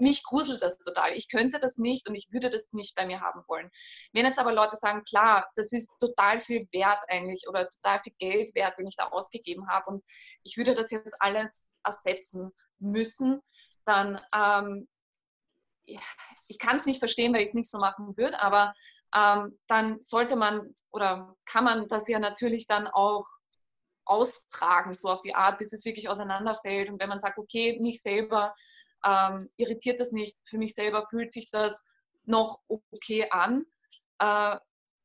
mich 0.00 0.22
gruselt 0.22 0.62
das 0.62 0.78
total. 0.78 1.12
Ich 1.12 1.28
könnte 1.28 1.58
das 1.58 1.78
nicht 1.78 2.08
und 2.08 2.14
ich 2.14 2.28
würde 2.32 2.50
das 2.50 2.68
nicht 2.72 2.94
bei 2.94 3.06
mir 3.06 3.20
haben 3.20 3.42
wollen. 3.46 3.70
Wenn 4.12 4.26
jetzt 4.26 4.38
aber 4.38 4.52
Leute 4.52 4.76
sagen, 4.76 5.04
klar, 5.04 5.48
das 5.54 5.72
ist 5.72 5.90
total 6.00 6.40
viel 6.40 6.68
wert 6.72 7.02
eigentlich 7.08 7.46
oder 7.48 7.68
total 7.68 8.00
viel 8.00 8.14
Geld 8.18 8.54
wert, 8.54 8.78
den 8.78 8.86
ich 8.86 8.96
da 8.96 9.08
ausgegeben 9.08 9.68
habe 9.68 9.90
und 9.90 10.04
ich 10.42 10.56
würde 10.56 10.74
das 10.74 10.90
jetzt 10.90 11.16
alles 11.20 11.72
ersetzen 11.84 12.50
müssen, 12.78 13.40
dann 13.84 14.20
ähm, 14.34 14.88
ich 16.46 16.58
kann 16.58 16.76
es 16.76 16.86
nicht 16.86 17.00
verstehen, 17.00 17.32
weil 17.32 17.40
ich 17.40 17.48
es 17.48 17.54
nicht 17.54 17.70
so 17.70 17.78
machen 17.78 18.16
würde, 18.16 18.40
aber 18.40 18.72
ähm, 19.14 19.58
dann 19.66 20.00
sollte 20.00 20.36
man 20.36 20.74
oder 20.92 21.36
kann 21.44 21.64
man 21.64 21.88
das 21.88 22.08
ja 22.08 22.18
natürlich 22.18 22.66
dann 22.66 22.86
auch 22.86 23.26
austragen, 24.04 24.92
so 24.92 25.08
auf 25.08 25.20
die 25.20 25.34
Art, 25.34 25.58
bis 25.58 25.72
es 25.72 25.84
wirklich 25.84 26.08
auseinanderfällt. 26.08 26.90
Und 26.90 27.00
wenn 27.00 27.08
man 27.08 27.20
sagt, 27.20 27.38
okay, 27.38 27.78
mich 27.80 28.02
selber 28.02 28.54
ähm, 29.04 29.48
irritiert 29.56 30.00
das 30.00 30.12
nicht, 30.12 30.36
für 30.44 30.58
mich 30.58 30.74
selber 30.74 31.06
fühlt 31.08 31.32
sich 31.32 31.50
das 31.50 31.88
noch 32.24 32.60
okay 32.68 33.28
an, 33.30 33.64
äh, 34.18 34.56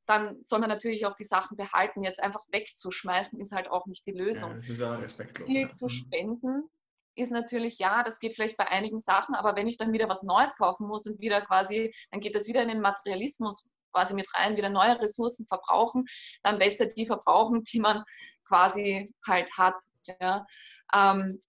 dann 0.06 0.38
soll 0.44 0.60
man 0.60 0.70
natürlich 0.70 1.06
auch 1.06 1.14
die 1.14 1.24
Sachen 1.24 1.58
behalten. 1.58 2.04
Jetzt 2.04 2.22
einfach 2.22 2.42
wegzuschmeißen, 2.52 3.40
ist 3.40 3.54
halt 3.54 3.70
auch 3.70 3.86
nicht 3.88 4.06
die 4.06 4.12
Lösung. 4.12 4.52
Ja, 4.52 4.58
das 4.58 4.70
ist 4.70 4.82
auch 4.82 5.02
respektlos. 5.02 5.48
Viel 5.48 5.62
ja. 5.62 5.74
zu 5.74 5.86
mhm. 5.86 5.90
spenden 5.90 6.70
ist 7.16 7.32
natürlich, 7.32 7.80
ja, 7.80 8.04
das 8.04 8.20
geht 8.20 8.36
vielleicht 8.36 8.58
bei 8.58 8.68
einigen 8.68 9.00
Sachen, 9.00 9.36
aber 9.36 9.56
wenn 9.56 9.68
ich 9.68 9.78
dann 9.78 9.94
wieder 9.94 10.10
was 10.10 10.22
Neues 10.22 10.56
kaufen 10.58 10.88
muss 10.88 11.08
und 11.08 11.20
wieder 11.20 11.42
quasi, 11.42 11.94
dann 12.12 12.20
geht 12.20 12.36
das 12.36 12.48
wieder 12.48 12.62
in 12.62 12.68
den 12.68 12.82
Materialismus 12.82 13.72
quasi 13.94 14.14
mit 14.14 14.28
rein, 14.36 14.58
wieder 14.58 14.70
neue 14.70 15.00
Ressourcen 15.02 15.48
verbrauchen, 15.48 16.06
dann 16.44 16.60
besser 16.60 16.88
die 16.88 17.06
verbrauchen, 17.06 17.64
die 17.64 17.80
man 17.80 18.04
quasi 18.44 19.14
halt 19.26 19.50
hat. 19.58 19.76
Ja. 20.20 20.46
Ähm, 20.94 21.42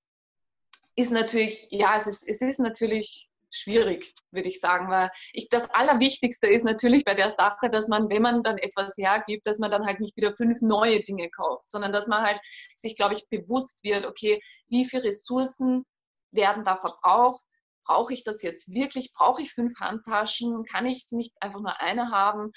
ist 0.97 1.13
natürlich, 1.13 1.69
ja, 1.71 1.97
es 1.97 2.07
ist, 2.07 2.25
es 2.27 2.41
ist 2.41 2.59
natürlich 2.59 3.31
schwierig, 3.51 4.15
würde 4.31 4.49
ich 4.49 4.61
sagen, 4.61 4.91
weil 4.91 5.11
ich, 5.33 5.49
das 5.49 5.71
Allerwichtigste 5.71 6.49
ist 6.49 6.65
natürlich 6.65 7.05
bei 7.05 7.15
der 7.15 7.31
Sache, 7.31 7.71
dass 7.71 7.89
man, 7.89 8.09
wenn 8.09 8.23
man 8.23 8.43
dann 8.43 8.59
etwas 8.59 8.97
hergibt, 8.97 9.47
dass 9.47 9.59
man 9.59 9.71
dann 9.71 9.87
halt 9.87 10.01
nicht 10.01 10.17
wieder 10.17 10.33
fünf 10.33 10.61
neue 10.63 11.03
Dinge 11.03 11.31
kauft, 11.31 11.71
sondern 11.71 11.93
dass 11.93 12.07
man 12.07 12.23
halt 12.23 12.41
sich, 12.77 12.97
glaube 12.97 13.15
ich, 13.15 13.29
bewusst 13.29 13.85
wird, 13.85 14.05
okay, 14.05 14.41
wie 14.69 14.85
viele 14.85 15.05
Ressourcen 15.05 15.85
werden 16.33 16.65
da 16.65 16.77
verbraucht? 16.77 17.45
Brauche 17.85 18.13
ich 18.13 18.25
das 18.25 18.43
jetzt 18.43 18.71
wirklich? 18.71 19.13
Brauche 19.15 19.43
ich 19.43 19.53
fünf 19.53 19.79
Handtaschen? 19.79 20.65
Kann 20.65 20.87
ich 20.87 21.07
nicht 21.11 21.33
einfach 21.41 21.61
nur 21.61 21.81
eine 21.81 22.11
haben? 22.11 22.53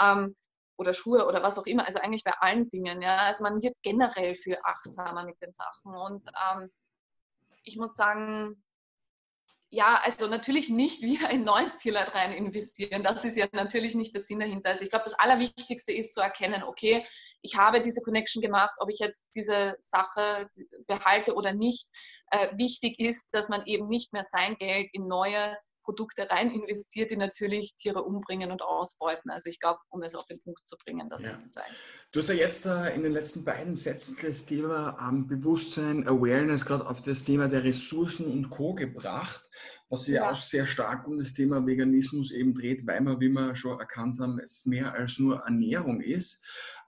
Ähm, 0.00 0.36
oder 0.76 0.92
Schuhe 0.92 1.26
oder 1.26 1.42
was 1.42 1.58
auch 1.58 1.66
immer, 1.66 1.86
also 1.86 2.00
eigentlich 2.00 2.24
bei 2.24 2.32
allen 2.32 2.68
Dingen. 2.68 3.00
Ja? 3.00 3.18
Also 3.18 3.44
man 3.44 3.62
wird 3.62 3.76
generell 3.82 4.34
viel 4.34 4.58
achtsamer 4.62 5.24
mit 5.24 5.40
den 5.40 5.52
Sachen. 5.52 5.94
Und 5.94 6.26
ähm, 6.26 6.70
ich 7.64 7.76
muss 7.76 7.94
sagen, 7.94 8.62
ja, 9.70 10.00
also 10.04 10.28
natürlich 10.28 10.68
nicht 10.68 11.02
wieder 11.02 11.30
in 11.30 11.42
neues 11.42 11.76
Tierleid 11.76 12.14
rein 12.14 12.32
investieren. 12.32 13.02
Das 13.02 13.24
ist 13.24 13.36
ja 13.36 13.46
natürlich 13.52 13.96
nicht 13.96 14.14
der 14.14 14.22
Sinn 14.22 14.38
dahinter. 14.38 14.70
Also 14.70 14.84
ich 14.84 14.90
glaube, 14.90 15.04
das 15.04 15.18
Allerwichtigste 15.18 15.92
ist 15.92 16.14
zu 16.14 16.20
erkennen, 16.20 16.62
okay, 16.62 17.04
ich 17.42 17.56
habe 17.56 17.82
diese 17.82 18.00
Connection 18.02 18.40
gemacht, 18.40 18.74
ob 18.78 18.88
ich 18.88 19.00
jetzt 19.00 19.30
diese 19.34 19.76
Sache 19.80 20.48
behalte 20.86 21.34
oder 21.34 21.52
nicht. 21.52 21.88
Äh, 22.30 22.56
wichtig 22.56 23.00
ist, 23.00 23.34
dass 23.34 23.48
man 23.48 23.66
eben 23.66 23.88
nicht 23.88 24.12
mehr 24.12 24.22
sein 24.22 24.56
Geld 24.56 24.90
in 24.92 25.08
neue 25.08 25.56
Produkte 25.84 26.28
rein 26.30 26.50
investiert, 26.50 27.10
die 27.10 27.16
natürlich 27.16 27.76
Tiere 27.76 28.02
umbringen 28.02 28.50
und 28.50 28.62
ausbeuten. 28.62 29.30
Also 29.30 29.50
ich 29.50 29.60
glaube, 29.60 29.78
um 29.90 30.02
es 30.02 30.14
auf 30.14 30.26
den 30.26 30.40
Punkt 30.40 30.66
zu 30.66 30.76
bringen, 30.84 31.08
das 31.08 31.22
ja. 31.22 31.30
ist 31.30 31.44
es 31.44 31.56
eigentlich. 31.56 31.78
Du 32.10 32.20
hast 32.20 32.28
ja 32.28 32.34
jetzt 32.34 32.66
äh, 32.66 32.94
in 32.94 33.02
den 33.02 33.12
letzten 33.12 33.44
beiden 33.44 33.74
Sätzen 33.74 34.16
das 34.22 34.46
Thema 34.46 34.96
ähm, 35.00 35.26
Bewusstsein, 35.26 36.06
Awareness 36.06 36.64
gerade 36.64 36.86
auf 36.86 37.02
das 37.02 37.24
Thema 37.24 37.48
der 37.48 37.64
Ressourcen 37.64 38.26
und 38.26 38.50
Co. 38.50 38.74
gebracht, 38.74 39.48
was 39.88 40.04
sich 40.04 40.14
ja. 40.14 40.30
auch 40.30 40.36
sehr 40.36 40.66
stark 40.66 41.06
um 41.06 41.18
das 41.18 41.34
Thema 41.34 41.66
Veganismus 41.66 42.30
eben 42.30 42.54
dreht, 42.54 42.86
weil 42.86 43.00
wir, 43.00 43.20
wie 43.20 43.28
wir 43.28 43.54
schon 43.54 43.78
erkannt 43.78 44.18
haben, 44.20 44.38
es 44.38 44.64
mehr 44.66 44.92
als 44.94 45.18
nur 45.18 45.40
Ernährung 45.40 46.00
ist. 46.00 46.44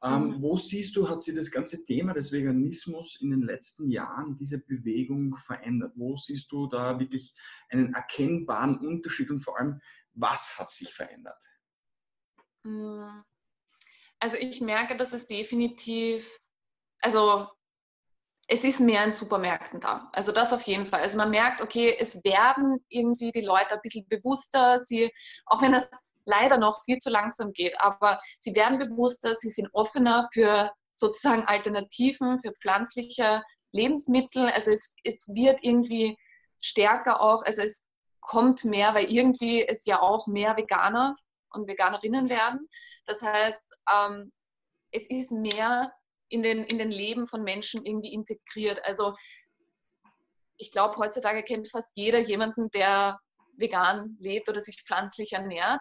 Ähm, 0.06 0.28
mhm. 0.28 0.42
Wo 0.42 0.56
siehst 0.56 0.94
du, 0.96 1.08
hat 1.08 1.22
sich 1.22 1.34
das 1.34 1.50
ganze 1.50 1.84
Thema 1.84 2.12
des 2.14 2.30
Veganismus 2.30 3.20
in 3.20 3.30
den 3.30 3.42
letzten 3.42 3.90
Jahren, 3.90 4.36
diese 4.36 4.58
Bewegung 4.58 5.36
verändert? 5.36 5.92
Wo 5.96 6.16
siehst 6.16 6.52
du 6.52 6.68
da 6.68 6.98
wirklich 7.00 7.34
einen 7.70 7.94
erkennbaren 7.94 8.78
Unterschied 8.78 9.30
und 9.30 9.40
vor 9.40 9.58
allem, 9.58 9.80
was 10.14 10.58
hat 10.58 10.70
sich 10.70 10.92
verändert? 10.94 11.42
Mhm. 12.64 13.24
Also 14.18 14.36
ich 14.36 14.60
merke, 14.60 14.96
dass 14.96 15.12
es 15.12 15.26
definitiv, 15.26 16.30
also 17.00 17.48
es 18.48 18.64
ist 18.64 18.80
mehr 18.80 19.04
in 19.04 19.12
Supermärkten 19.12 19.80
da. 19.80 20.08
Also 20.12 20.30
das 20.30 20.52
auf 20.52 20.62
jeden 20.62 20.86
Fall. 20.86 21.00
Also 21.00 21.16
man 21.16 21.30
merkt, 21.30 21.60
okay, 21.60 21.96
es 21.98 22.22
werden 22.22 22.78
irgendwie 22.88 23.32
die 23.32 23.40
Leute 23.40 23.72
ein 23.72 23.80
bisschen 23.82 24.06
bewusster. 24.08 24.78
Sie, 24.78 25.10
auch 25.46 25.62
wenn 25.62 25.72
das 25.72 25.90
leider 26.26 26.58
noch 26.58 26.82
viel 26.84 26.98
zu 26.98 27.08
langsam 27.08 27.52
geht. 27.52 27.80
Aber 27.80 28.20
sie 28.38 28.54
werden 28.54 28.78
bewusster, 28.78 29.34
sie 29.34 29.48
sind 29.48 29.68
offener 29.72 30.28
für 30.32 30.70
sozusagen 30.92 31.44
Alternativen, 31.44 32.40
für 32.40 32.52
pflanzliche 32.52 33.42
Lebensmittel. 33.72 34.50
Also 34.50 34.72
es, 34.72 34.94
es 35.04 35.26
wird 35.28 35.60
irgendwie 35.62 36.18
stärker 36.60 37.20
auch, 37.20 37.44
also 37.44 37.62
es 37.62 37.88
kommt 38.20 38.64
mehr, 38.64 38.94
weil 38.94 39.10
irgendwie 39.10 39.66
es 39.66 39.86
ja 39.86 40.00
auch 40.00 40.26
mehr 40.26 40.56
Veganer 40.56 41.16
und 41.50 41.68
Veganerinnen 41.68 42.28
werden. 42.28 42.68
Das 43.06 43.22
heißt, 43.22 43.76
ähm, 43.90 44.32
es 44.90 45.08
ist 45.08 45.30
mehr 45.30 45.92
in 46.28 46.42
den, 46.42 46.64
in 46.64 46.78
den 46.78 46.90
Leben 46.90 47.26
von 47.26 47.42
Menschen 47.42 47.84
irgendwie 47.84 48.12
integriert. 48.12 48.84
Also 48.84 49.14
ich 50.56 50.72
glaube, 50.72 50.96
heutzutage 50.96 51.44
kennt 51.44 51.70
fast 51.70 51.92
jeder 51.94 52.18
jemanden, 52.18 52.70
der 52.70 53.20
vegan 53.58 54.16
lebt 54.18 54.48
oder 54.48 54.60
sich 54.60 54.82
pflanzlich 54.82 55.32
ernährt 55.32 55.80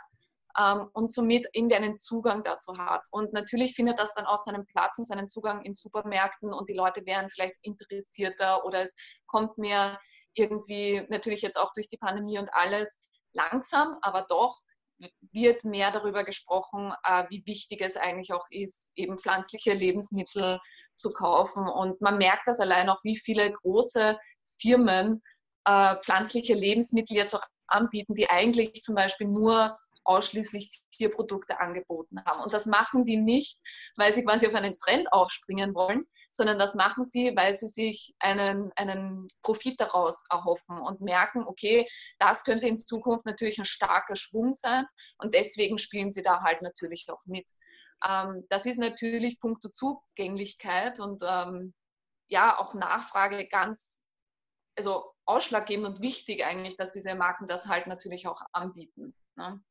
ähm, 0.60 0.90
und 0.94 1.14
somit 1.14 1.48
irgendwie 1.54 1.76
einen 1.76 2.00
Zugang 2.00 2.44
dazu 2.44 2.78
hat. 2.78 3.06
Und 3.12 3.34
natürlich 3.34 3.76
findet 3.76 4.00
das 4.00 4.14
dann 4.14 4.26
auch 4.26 4.40
seinen 4.40 4.66
Platz 4.66 4.98
und 4.98 5.06
seinen 5.06 5.28
Zugang 5.28 5.64
in 5.64 5.74
Supermärkten 5.74 6.54
und 6.54 6.70
die 6.70 6.74
Leute 6.74 7.06
wären 7.06 7.30
vielleicht 7.30 7.56
interessierter 7.62 8.66
oder 8.66 8.82
es 8.82 8.96
kommt 9.28 9.58
mehr 9.58 10.00
irgendwie, 10.34 11.06
natürlich 11.10 11.42
jetzt 11.42 11.60
auch 11.60 11.72
durch 11.74 11.88
die 11.88 11.98
Pandemie 11.98 12.40
und 12.40 12.54
alles, 12.54 13.08
langsam, 13.34 13.98
aber 14.02 14.26
doch 14.30 14.56
wird 15.32 15.66
mehr 15.66 15.92
darüber 15.92 16.24
gesprochen, 16.24 16.94
äh, 17.04 17.26
wie 17.30 17.46
wichtig 17.46 17.82
es 17.82 17.98
eigentlich 17.98 18.32
auch 18.32 18.48
ist, 18.50 18.92
eben 18.96 19.20
pflanzliche 19.20 19.74
Lebensmittel 19.74 20.60
zu 20.96 21.12
kaufen. 21.12 21.68
Und 21.68 22.00
man 22.02 22.18
merkt 22.18 22.48
das 22.48 22.60
allein 22.60 22.90
auch, 22.90 23.04
wie 23.04 23.18
viele 23.18 23.52
große 23.52 24.18
Firmen 24.60 25.22
äh, 25.66 25.96
pflanzliche 25.98 26.54
Lebensmittel 26.54 27.18
jetzt 27.18 27.36
auch 27.36 27.44
anbieten, 27.68 28.14
die 28.14 28.30
eigentlich 28.30 28.84
zum 28.84 28.96
Beispiel 28.96 29.28
nur 29.28 29.78
ausschließlich 30.06 30.82
Tierprodukte 30.92 31.60
angeboten 31.60 32.24
haben. 32.26 32.42
Und 32.44 32.54
das 32.54 32.66
machen 32.66 33.06
die 33.06 33.18
nicht, 33.18 33.60
weil 33.96 34.14
sie 34.14 34.24
quasi 34.24 34.48
auf 34.48 34.56
einen 34.56 34.78
Trend 34.78 35.12
aufspringen 35.12 35.76
wollen, 35.76 36.06
sondern 36.32 36.60
das 36.60 36.76
machen 36.76 37.06
sie, 37.06 37.34
weil 37.36 37.56
sie 37.56 37.68
sich 37.68 38.14
einen, 38.20 38.72
einen 38.76 39.28
Profit 39.42 39.80
daraus 39.80 40.24
erhoffen 40.30 40.80
und 40.80 41.02
merken, 41.02 41.44
okay, 41.48 41.88
das 42.20 42.44
könnte 42.44 42.68
in 42.68 42.78
Zukunft 42.78 43.26
natürlich 43.26 43.58
ein 43.58 43.66
starker 43.66 44.16
Schwung 44.16 44.54
sein 44.54 44.86
und 45.18 45.34
deswegen 45.34 45.78
spielen 45.78 46.12
sie 46.12 46.24
da 46.24 46.42
halt 46.42 46.62
natürlich 46.62 47.06
auch 47.10 47.26
mit. 47.26 47.50
Ähm, 48.06 48.46
das 48.50 48.66
ist 48.66 48.80
natürlich 48.80 49.40
puncto 49.40 49.70
Zugänglichkeit 49.70 51.00
und 51.00 51.24
ähm, 51.26 51.74
ja, 52.28 52.60
auch 52.60 52.74
Nachfrage 52.74 53.48
ganz, 53.48 54.04
also 54.78 55.12
ausschlaggebend 55.26 55.88
und 55.88 56.02
wichtig 56.02 56.46
eigentlich, 56.46 56.76
dass 56.76 56.92
diese 56.92 57.16
Marken 57.16 57.48
das 57.48 57.68
halt 57.68 57.88
natürlich 57.88 58.28
auch 58.28 58.42
anbieten. 58.52 59.16
Ne? 59.36 59.64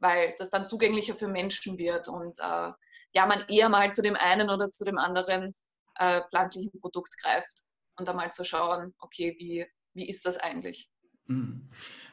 Weil 0.00 0.34
das 0.38 0.50
dann 0.50 0.66
zugänglicher 0.66 1.14
für 1.14 1.28
Menschen 1.28 1.78
wird 1.78 2.08
und 2.08 2.38
äh, 2.38 2.72
ja, 3.12 3.26
man 3.26 3.44
eher 3.48 3.68
mal 3.68 3.92
zu 3.92 4.02
dem 4.02 4.16
einen 4.16 4.50
oder 4.50 4.70
zu 4.70 4.84
dem 4.84 4.98
anderen 4.98 5.54
äh, 5.96 6.22
pflanzlichen 6.28 6.80
Produkt 6.80 7.16
greift 7.22 7.62
und 7.96 8.08
dann 8.08 8.16
mal 8.16 8.32
zu 8.32 8.44
schauen, 8.44 8.94
okay, 8.98 9.36
wie, 9.38 9.66
wie 9.94 10.08
ist 10.08 10.24
das 10.26 10.38
eigentlich? 10.38 10.90
Mhm. 11.26 11.68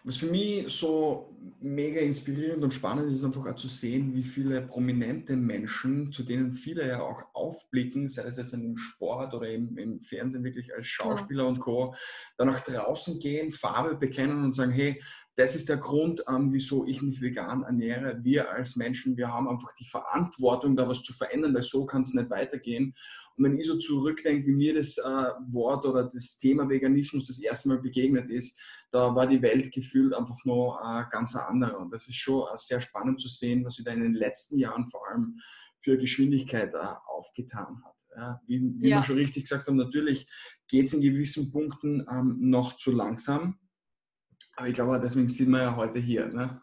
Was 0.07 0.15
für 0.15 0.27
mich 0.27 0.73
so 0.73 1.35
mega 1.59 1.99
inspirierend 1.99 2.63
und 2.63 2.73
spannend 2.73 3.11
ist, 3.11 3.25
einfach 3.25 3.45
auch 3.45 3.57
zu 3.57 3.67
sehen, 3.67 4.13
wie 4.13 4.23
viele 4.23 4.61
prominente 4.61 5.35
Menschen, 5.35 6.13
zu 6.13 6.23
denen 6.23 6.49
viele 6.49 6.87
ja 6.87 7.01
auch 7.01 7.23
aufblicken, 7.33 8.07
sei 8.07 8.21
es 8.21 8.37
jetzt 8.37 8.53
im 8.53 8.77
Sport 8.77 9.33
oder 9.33 9.49
im, 9.49 9.77
im 9.77 9.99
Fernsehen 9.99 10.45
wirklich 10.45 10.73
als 10.73 10.85
Schauspieler 10.85 11.43
ja. 11.43 11.49
und 11.49 11.59
Co., 11.59 11.93
dann 12.37 12.47
nach 12.47 12.61
draußen 12.61 13.19
gehen, 13.19 13.51
Farbe 13.51 13.97
bekennen 13.97 14.45
und 14.45 14.55
sagen, 14.55 14.71
hey, 14.71 15.03
das 15.35 15.57
ist 15.57 15.67
der 15.67 15.75
Grund, 15.75 16.23
ähm, 16.29 16.53
wieso 16.53 16.85
ich 16.85 17.01
mich 17.01 17.21
vegan 17.21 17.63
ernähre. 17.63 18.17
Wir 18.23 18.49
als 18.49 18.77
Menschen, 18.77 19.17
wir 19.17 19.33
haben 19.33 19.49
einfach 19.49 19.75
die 19.75 19.85
Verantwortung, 19.87 20.77
da 20.77 20.87
was 20.87 21.03
zu 21.03 21.11
verändern, 21.11 21.53
weil 21.53 21.63
so 21.63 21.85
kann 21.85 22.03
es 22.03 22.13
nicht 22.13 22.29
weitergehen. 22.29 22.95
Und 23.37 23.43
wenn 23.43 23.59
ich 23.59 23.67
so 23.67 23.77
zurückdenke, 23.77 24.47
wie 24.47 24.55
mir 24.55 24.73
das 24.73 24.97
äh, 24.97 25.31
Wort 25.51 25.85
oder 25.85 26.09
das 26.11 26.37
Thema 26.39 26.67
Veganismus 26.67 27.27
das 27.27 27.39
erste 27.39 27.69
Mal 27.69 27.79
begegnet 27.79 28.31
ist, 28.31 28.59
da 28.91 29.13
war 29.13 29.27
die 29.27 29.41
Welt 29.41 29.71
gefühlt 29.71 30.13
einfach 30.13 30.43
nur 30.43 30.79
äh, 30.83 31.03
ganz 31.11 31.35
andere. 31.35 31.77
Und 31.77 31.93
das 31.93 32.07
ist 32.07 32.17
schon 32.17 32.47
äh, 32.51 32.57
sehr 32.57 32.81
spannend 32.81 33.21
zu 33.21 33.27
sehen, 33.27 33.63
was 33.63 33.75
sich 33.75 33.85
da 33.85 33.91
in 33.91 34.01
den 34.01 34.15
letzten 34.15 34.57
Jahren 34.57 34.89
vor 34.89 35.07
allem 35.07 35.39
für 35.81 35.97
Geschwindigkeit 35.97 36.73
äh, 36.73 36.95
aufgetan 37.07 37.81
hat. 37.85 37.93
Ja, 38.15 38.41
wie, 38.47 38.59
wie 38.79 38.89
ja. 38.89 38.97
wir 38.97 39.03
schon 39.03 39.17
richtig 39.17 39.43
gesagt 39.43 39.67
haben, 39.67 39.75
natürlich 39.75 40.27
geht 40.67 40.87
es 40.87 40.93
in 40.93 41.01
gewissen 41.01 41.51
Punkten 41.51 42.03
ähm, 42.11 42.37
noch 42.39 42.75
zu 42.75 42.91
langsam. 42.91 43.59
Aber 44.57 44.67
ich 44.67 44.73
glaube, 44.73 44.99
deswegen 44.99 45.29
sind 45.29 45.51
wir 45.51 45.61
ja 45.61 45.75
heute 45.75 45.99
hier. 45.99 46.25
Ne? 46.25 46.59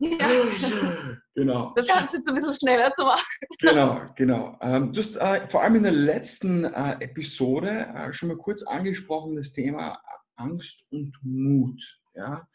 Ja. 0.00 0.28
genau. 1.36 1.72
Das 1.76 1.86
Ganze 1.86 2.16
jetzt 2.16 2.28
ein 2.28 2.34
bisschen 2.34 2.54
schneller 2.56 2.92
zu 2.94 3.04
machen. 3.04 3.24
Genau, 3.60 4.00
genau. 4.16 4.58
Ähm, 4.60 4.92
du 4.92 5.00
hast 5.00 5.14
äh, 5.14 5.48
vor 5.48 5.62
allem 5.62 5.76
in 5.76 5.84
der 5.84 5.92
letzten 5.92 6.64
äh, 6.64 6.96
Episode 6.98 7.86
äh, 7.94 8.12
schon 8.12 8.28
mal 8.28 8.36
kurz 8.36 8.64
angesprochen, 8.64 9.36
das 9.36 9.52
Thema 9.52 10.02
Angst 10.34 10.84
und 10.90 11.16
Mut. 11.22 11.80
Ja? 12.16 12.48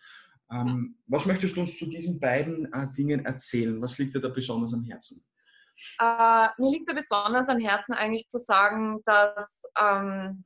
Ähm, 0.52 0.98
was 1.08 1.26
möchtest 1.26 1.56
du 1.56 1.62
uns 1.62 1.78
zu 1.78 1.86
diesen 1.86 2.20
beiden 2.20 2.72
äh, 2.74 2.88
Dingen 2.92 3.24
erzählen? 3.24 3.82
Was 3.82 3.98
liegt 4.00 4.16
dir 4.16 4.20
da 4.20 4.28
besonders 4.28 4.74
am 4.74 4.84
Herzen? 4.84 5.24
Äh, 5.98 6.48
mir 6.58 6.72
liegt 6.72 6.90
da 6.90 6.94
besonders 6.94 7.48
am 7.48 7.58
Herzen 7.58 7.94
eigentlich 7.94 8.28
zu 8.28 8.38
sagen, 8.38 9.00
dass 9.06 9.64
ähm, 9.80 10.44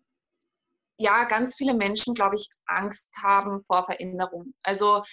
ja, 0.98 1.26
ganz 1.26 1.56
viele 1.56 1.74
Menschen, 1.74 2.14
glaube 2.14 2.36
ich, 2.36 2.48
Angst 2.66 3.12
haben 3.22 3.62
vor 3.62 3.86
Veränderung. 3.86 4.54
Also 4.64 5.04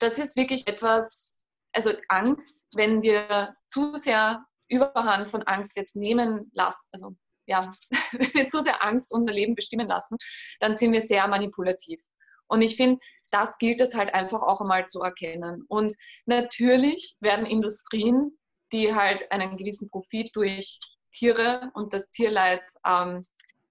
das 0.00 0.18
ist 0.18 0.36
wirklich 0.36 0.66
etwas, 0.66 1.32
also 1.72 1.90
Angst, 2.08 2.68
wenn 2.74 3.02
wir 3.02 3.54
zu 3.66 3.94
sehr 3.96 4.44
Überhand 4.68 5.30
von 5.30 5.42
Angst 5.44 5.76
jetzt 5.76 5.96
nehmen 5.96 6.50
lassen, 6.52 6.86
also 6.92 7.16
ja, 7.46 7.72
wenn 8.12 8.34
wir 8.34 8.48
zu 8.48 8.62
sehr 8.62 8.82
Angst 8.84 9.12
unser 9.12 9.32
Leben 9.32 9.54
bestimmen 9.54 9.88
lassen, 9.88 10.16
dann 10.60 10.76
sind 10.76 10.92
wir 10.92 11.00
sehr 11.00 11.26
manipulativ. 11.28 12.00
Und 12.48 12.62
ich 12.62 12.76
finde, 12.76 12.98
das 13.30 13.58
gilt 13.58 13.80
es 13.80 13.94
halt 13.94 14.14
einfach 14.14 14.42
auch 14.42 14.60
einmal 14.60 14.86
zu 14.86 15.00
erkennen. 15.00 15.64
Und 15.68 15.94
natürlich 16.26 17.16
werden 17.20 17.46
Industrien, 17.46 18.38
die 18.72 18.94
halt 18.94 19.30
einen 19.32 19.56
gewissen 19.56 19.88
Profit 19.90 20.34
durch 20.34 20.78
Tiere 21.12 21.70
und 21.74 21.92
das 21.92 22.10
Tierleid 22.10 22.62
ähm, 22.86 23.22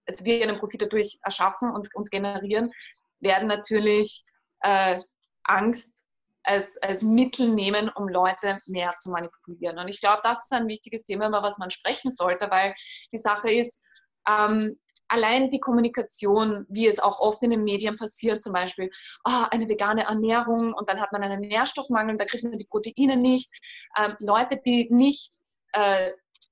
also 0.08 0.26
wir 0.26 0.44
einen 0.44 0.58
Profit 0.58 0.82
dadurch 0.82 1.20
erschaffen 1.24 1.72
und, 1.72 1.94
und 1.96 2.10
generieren, 2.12 2.72
werden 3.20 3.48
natürlich 3.48 4.24
äh, 4.62 5.00
Angst 5.44 6.06
als, 6.44 6.82
als 6.82 7.02
Mittel 7.02 7.50
nehmen, 7.50 7.90
um 7.90 8.08
Leute 8.08 8.60
mehr 8.68 8.96
zu 8.98 9.12
manipulieren. 9.12 9.78
Und 9.80 9.90
ich 9.90 10.00
glaube, 10.00 10.22
das 10.24 10.46
ist 10.46 10.54
ein 10.54 10.68
wichtiges 10.68 11.04
Thema, 11.04 11.28
über 11.28 11.44
was 11.44 11.58
man 11.58 11.72
sprechen 11.72 12.10
sollte, 12.10 12.50
weil 12.50 12.74
die 13.12 13.18
Sache 13.18 13.52
ist, 13.52 13.84
ähm, 14.28 14.80
allein 15.10 15.50
die 15.50 15.60
Kommunikation, 15.60 16.66
wie 16.70 16.88
es 16.88 17.00
auch 17.00 17.20
oft 17.20 17.44
in 17.44 17.52
den 17.52 17.64
Medien 17.64 17.98
passiert, 17.98 18.42
zum 18.42 18.54
Beispiel, 18.54 18.90
oh, 19.26 19.46
eine 19.52 19.68
vegane 19.68 20.04
Ernährung 20.04 20.74
und 20.74 20.90
dann 20.90 21.00
hat 21.00 21.12
man 21.12 21.24
einen 21.24 21.42
Nährstoffmangel, 21.42 22.18
da 22.18 22.26
kriegt 22.26 22.44
man 22.44 22.58
die 22.58 22.68
Proteine 22.70 23.18
nicht. 23.18 23.50
Ähm, 23.98 24.16
Leute, 24.20 24.60
die 24.66 24.88
nicht, 24.90 25.31
äh, 25.74 26.12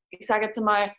ich 0.09 0.25
sage 0.25 0.45
jetzt 0.45 0.59
mal, 0.59 0.93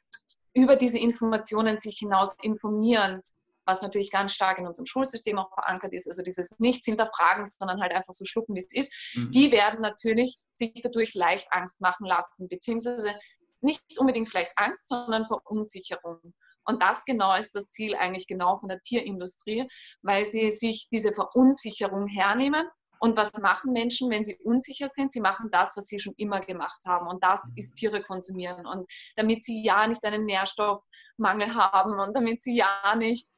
über 0.56 0.76
diese 0.76 0.98
Informationen 0.98 1.78
sich 1.78 1.98
hinaus 1.98 2.36
informieren, 2.42 3.22
was 3.66 3.82
natürlich 3.82 4.10
ganz 4.10 4.32
stark 4.32 4.58
in 4.58 4.66
unserem 4.66 4.86
Schulsystem 4.86 5.38
auch 5.38 5.52
verankert 5.52 5.92
ist, 5.92 6.08
also 6.08 6.22
dieses 6.22 6.58
Nichts 6.58 6.86
hinterfragen, 6.86 7.44
sondern 7.44 7.80
halt 7.80 7.92
einfach 7.92 8.14
so 8.14 8.24
schlucken, 8.24 8.54
wie 8.54 8.60
es 8.60 8.72
ist, 8.72 8.92
mhm. 9.14 9.30
die 9.32 9.52
werden 9.52 9.80
natürlich 9.80 10.38
sich 10.54 10.72
dadurch 10.82 11.14
leicht 11.14 11.48
Angst 11.50 11.80
machen 11.80 12.06
lassen, 12.06 12.48
beziehungsweise 12.48 13.14
nicht 13.60 13.82
unbedingt 13.98 14.28
vielleicht 14.28 14.52
Angst, 14.56 14.88
sondern 14.88 15.26
Verunsicherung. 15.26 16.20
Und 16.64 16.82
das 16.82 17.04
genau 17.04 17.34
ist 17.34 17.54
das 17.54 17.70
Ziel 17.70 17.94
eigentlich 17.94 18.26
genau 18.26 18.58
von 18.58 18.68
der 18.68 18.80
Tierindustrie, 18.80 19.68
weil 20.02 20.24
sie 20.24 20.50
sich 20.50 20.88
diese 20.90 21.12
Verunsicherung 21.12 22.06
hernehmen 22.06 22.66
und 23.00 23.16
was 23.16 23.32
machen 23.40 23.72
Menschen, 23.72 24.10
wenn 24.10 24.24
sie 24.24 24.36
unsicher 24.42 24.88
sind? 24.88 25.12
Sie 25.12 25.20
machen 25.20 25.50
das, 25.50 25.76
was 25.76 25.86
sie 25.86 26.00
schon 26.00 26.14
immer 26.16 26.40
gemacht 26.40 26.82
haben. 26.86 27.06
Und 27.06 27.22
das 27.22 27.52
ist 27.56 27.74
Tiere 27.74 28.02
konsumieren. 28.02 28.66
Und 28.66 28.86
damit 29.16 29.44
sie 29.44 29.62
ja 29.62 29.86
nicht 29.86 30.04
einen 30.04 30.24
Nährstoffmangel 30.24 31.54
haben 31.54 31.98
und 31.98 32.16
damit 32.16 32.42
sie 32.42 32.56
ja 32.56 32.94
nicht 32.96 33.28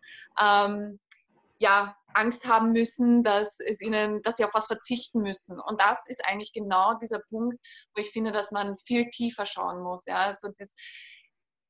ähm, 0.41 0.99
ja, 1.59 1.97
Angst 2.15 2.49
haben 2.49 2.73
müssen, 2.73 3.23
dass, 3.23 3.61
es 3.61 3.81
ihnen, 3.81 4.23
dass 4.23 4.37
sie 4.37 4.45
auf 4.45 4.55
was 4.55 4.67
verzichten 4.67 5.21
müssen. 5.21 5.61
Und 5.61 5.81
das 5.81 6.09
ist 6.09 6.25
eigentlich 6.25 6.53
genau 6.53 6.95
dieser 6.95 7.21
Punkt, 7.29 7.59
wo 7.95 8.01
ich 8.01 8.11
finde, 8.11 8.33
dass 8.33 8.51
man 8.51 8.77
viel 8.79 9.11
tiefer 9.11 9.47
schauen 9.47 9.83
muss. 9.83 10.07
Ja? 10.07 10.19
Also 10.19 10.49
das, 10.57 10.75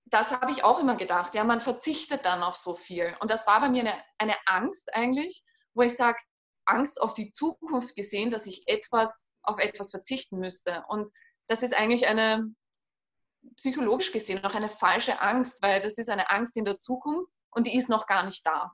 das 0.06 0.32
habe 0.32 0.52
ich 0.52 0.64
auch 0.64 0.78
immer 0.78 0.96
gedacht. 0.96 1.34
Ja, 1.34 1.44
man 1.44 1.60
verzichtet 1.60 2.24
dann 2.24 2.42
auf 2.42 2.56
so 2.56 2.74
viel. 2.74 3.16
Und 3.20 3.30
das 3.30 3.46
war 3.46 3.60
bei 3.60 3.68
mir 3.68 3.80
eine, 3.80 3.94
eine 4.18 4.36
Angst 4.46 4.94
eigentlich, 4.94 5.42
wo 5.74 5.82
ich 5.82 5.96
sage, 5.96 6.18
Angst 6.68 7.00
auf 7.00 7.14
die 7.14 7.30
Zukunft 7.30 7.96
gesehen, 7.96 8.30
dass 8.30 8.46
ich 8.46 8.64
etwas 8.66 9.28
auf 9.42 9.58
etwas 9.58 9.90
verzichten 9.90 10.38
müsste. 10.38 10.84
Und 10.88 11.08
das 11.46 11.62
ist 11.62 11.74
eigentlich 11.74 12.06
eine 12.06 12.54
psychologisch 13.56 14.12
gesehen 14.12 14.44
auch 14.44 14.54
eine 14.54 14.68
falsche 14.68 15.20
Angst, 15.20 15.62
weil 15.62 15.80
das 15.82 15.98
ist 15.98 16.10
eine 16.10 16.30
Angst 16.30 16.56
in 16.56 16.64
der 16.64 16.78
Zukunft 16.78 17.32
und 17.50 17.66
die 17.66 17.76
ist 17.76 17.88
noch 17.88 18.06
gar 18.06 18.24
nicht 18.24 18.46
da. 18.46 18.72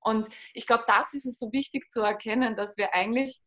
Und 0.00 0.28
ich 0.54 0.66
glaube, 0.66 0.84
das 0.86 1.14
ist 1.14 1.26
es 1.26 1.38
so 1.38 1.52
wichtig 1.52 1.90
zu 1.90 2.00
erkennen, 2.00 2.54
dass 2.54 2.76
wir 2.76 2.94
eigentlich 2.94 3.38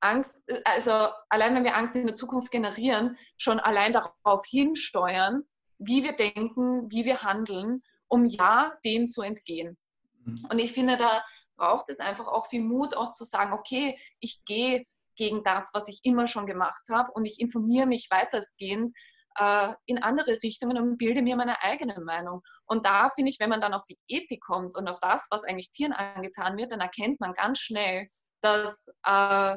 Angst, 0.00 0.42
also 0.64 1.08
allein 1.28 1.54
wenn 1.54 1.64
wir 1.64 1.76
Angst 1.76 1.94
in 1.94 2.06
der 2.06 2.14
Zukunft 2.14 2.50
generieren, 2.50 3.16
schon 3.36 3.60
allein 3.60 3.92
darauf 3.92 4.44
hinsteuern, 4.46 5.42
wie 5.78 6.02
wir 6.02 6.14
denken, 6.14 6.90
wie 6.90 7.04
wir 7.04 7.22
handeln, 7.22 7.82
um 8.08 8.24
ja 8.24 8.72
dem 8.84 9.08
zu 9.08 9.22
entgehen. 9.22 9.78
Mhm. 10.24 10.46
Und 10.50 10.58
ich 10.58 10.72
finde, 10.72 10.96
da 10.96 11.24
braucht 11.62 11.88
es 11.90 12.00
einfach 12.00 12.26
auch 12.26 12.48
viel 12.48 12.62
Mut, 12.62 12.96
auch 12.96 13.12
zu 13.12 13.22
sagen, 13.22 13.52
okay, 13.52 13.96
ich 14.18 14.44
gehe 14.44 14.84
gegen 15.14 15.44
das, 15.44 15.70
was 15.74 15.86
ich 15.86 16.00
immer 16.02 16.26
schon 16.26 16.46
gemacht 16.46 16.82
habe 16.90 17.12
und 17.12 17.24
ich 17.24 17.38
informiere 17.38 17.86
mich 17.86 18.08
weitestgehend 18.10 18.92
äh, 19.36 19.72
in 19.86 20.02
andere 20.02 20.38
Richtungen 20.42 20.76
und 20.76 20.98
bilde 20.98 21.22
mir 21.22 21.36
meine 21.36 21.62
eigene 21.62 22.00
Meinung. 22.00 22.42
Und 22.66 22.84
da 22.84 23.10
finde 23.10 23.30
ich, 23.30 23.38
wenn 23.38 23.50
man 23.50 23.60
dann 23.60 23.74
auf 23.74 23.84
die 23.84 23.98
Ethik 24.08 24.40
kommt 24.40 24.76
und 24.76 24.88
auf 24.88 24.98
das, 24.98 25.28
was 25.30 25.44
eigentlich 25.44 25.70
Tieren 25.70 25.92
angetan 25.92 26.58
wird, 26.58 26.72
dann 26.72 26.80
erkennt 26.80 27.20
man 27.20 27.32
ganz 27.32 27.60
schnell, 27.60 28.08
dass, 28.40 28.88
äh, 29.04 29.56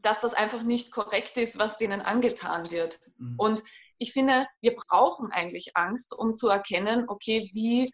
dass 0.00 0.20
das 0.22 0.32
einfach 0.32 0.62
nicht 0.62 0.90
korrekt 0.90 1.36
ist, 1.36 1.58
was 1.58 1.76
denen 1.76 2.00
angetan 2.00 2.70
wird. 2.70 2.98
Mhm. 3.18 3.34
Und 3.36 3.62
ich 3.98 4.14
finde, 4.14 4.46
wir 4.62 4.74
brauchen 4.74 5.30
eigentlich 5.32 5.76
Angst, 5.76 6.16
um 6.16 6.32
zu 6.32 6.48
erkennen, 6.48 7.04
okay, 7.08 7.50
wie 7.52 7.90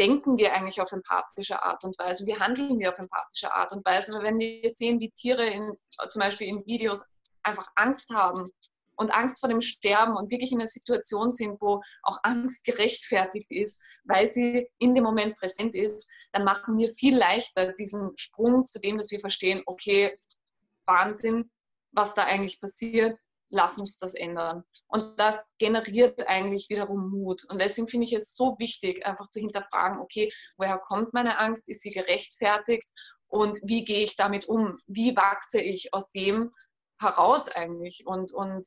denken 0.00 0.38
wir 0.38 0.54
eigentlich 0.54 0.80
auf 0.80 0.92
empathische 0.92 1.62
Art 1.62 1.84
und 1.84 1.98
Weise? 1.98 2.26
Wie 2.26 2.38
handeln 2.38 2.78
wir 2.78 2.90
auf 2.90 2.98
empathische 2.98 3.54
Art 3.54 3.72
und 3.72 3.84
Weise? 3.84 4.14
Weil 4.14 4.24
wenn 4.24 4.38
wir 4.38 4.70
sehen, 4.70 4.98
wie 4.98 5.10
Tiere 5.10 5.46
in, 5.46 5.76
zum 6.08 6.20
Beispiel 6.20 6.48
in 6.48 6.64
Videos 6.66 7.04
einfach 7.42 7.68
Angst 7.74 8.10
haben 8.10 8.48
und 8.96 9.14
Angst 9.14 9.40
vor 9.40 9.50
dem 9.50 9.60
Sterben 9.60 10.16
und 10.16 10.30
wirklich 10.30 10.52
in 10.52 10.58
einer 10.58 10.66
Situation 10.66 11.32
sind, 11.32 11.60
wo 11.60 11.82
auch 12.02 12.18
Angst 12.22 12.64
gerechtfertigt 12.64 13.50
ist, 13.50 13.80
weil 14.04 14.26
sie 14.26 14.68
in 14.78 14.94
dem 14.94 15.04
Moment 15.04 15.36
präsent 15.36 15.74
ist, 15.74 16.10
dann 16.32 16.44
machen 16.44 16.78
wir 16.78 16.88
viel 16.90 17.16
leichter 17.16 17.72
diesen 17.74 18.16
Sprung 18.16 18.64
zu 18.64 18.80
dem, 18.80 18.96
dass 18.96 19.10
wir 19.10 19.20
verstehen, 19.20 19.62
okay, 19.66 20.18
Wahnsinn, 20.86 21.50
was 21.92 22.14
da 22.14 22.24
eigentlich 22.24 22.58
passiert 22.58 23.18
lass 23.50 23.78
uns 23.78 23.96
das 23.96 24.14
ändern. 24.14 24.64
Und 24.86 25.18
das 25.18 25.54
generiert 25.58 26.26
eigentlich 26.26 26.68
wiederum 26.70 27.10
Mut. 27.10 27.44
Und 27.50 27.60
deswegen 27.60 27.88
finde 27.88 28.06
ich 28.06 28.12
es 28.12 28.34
so 28.34 28.56
wichtig, 28.58 29.04
einfach 29.04 29.28
zu 29.28 29.40
hinterfragen, 29.40 30.00
okay, 30.00 30.32
woher 30.56 30.78
kommt 30.78 31.12
meine 31.12 31.38
Angst? 31.38 31.68
Ist 31.68 31.82
sie 31.82 31.90
gerechtfertigt? 31.90 32.88
Und 33.26 33.58
wie 33.64 33.84
gehe 33.84 34.04
ich 34.04 34.16
damit 34.16 34.46
um? 34.46 34.78
Wie 34.86 35.14
wachse 35.16 35.60
ich 35.60 35.92
aus 35.92 36.10
dem 36.10 36.52
heraus 37.00 37.48
eigentlich? 37.48 38.06
Und, 38.06 38.32
und 38.32 38.66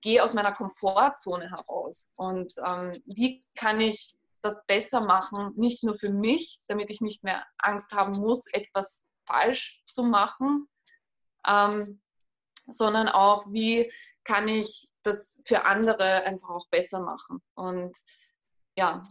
gehe 0.00 0.22
aus 0.22 0.34
meiner 0.34 0.52
Komfortzone 0.52 1.50
heraus? 1.50 2.12
Und 2.16 2.52
ähm, 2.64 2.92
wie 3.06 3.44
kann 3.54 3.80
ich 3.80 4.16
das 4.42 4.64
besser 4.66 5.00
machen, 5.00 5.52
nicht 5.56 5.84
nur 5.84 5.94
für 5.94 6.10
mich, 6.10 6.60
damit 6.66 6.90
ich 6.90 7.00
nicht 7.00 7.22
mehr 7.22 7.46
Angst 7.58 7.92
haben 7.92 8.12
muss, 8.12 8.46
etwas 8.52 9.08
falsch 9.24 9.82
zu 9.86 10.02
machen, 10.02 10.68
ähm, 11.46 12.01
sondern 12.66 13.08
auch, 13.08 13.46
wie 13.52 13.90
kann 14.24 14.48
ich 14.48 14.88
das 15.02 15.42
für 15.44 15.64
andere 15.64 16.24
einfach 16.24 16.50
auch 16.50 16.68
besser 16.68 17.00
machen. 17.00 17.42
Und 17.54 17.96
ja, 18.76 19.02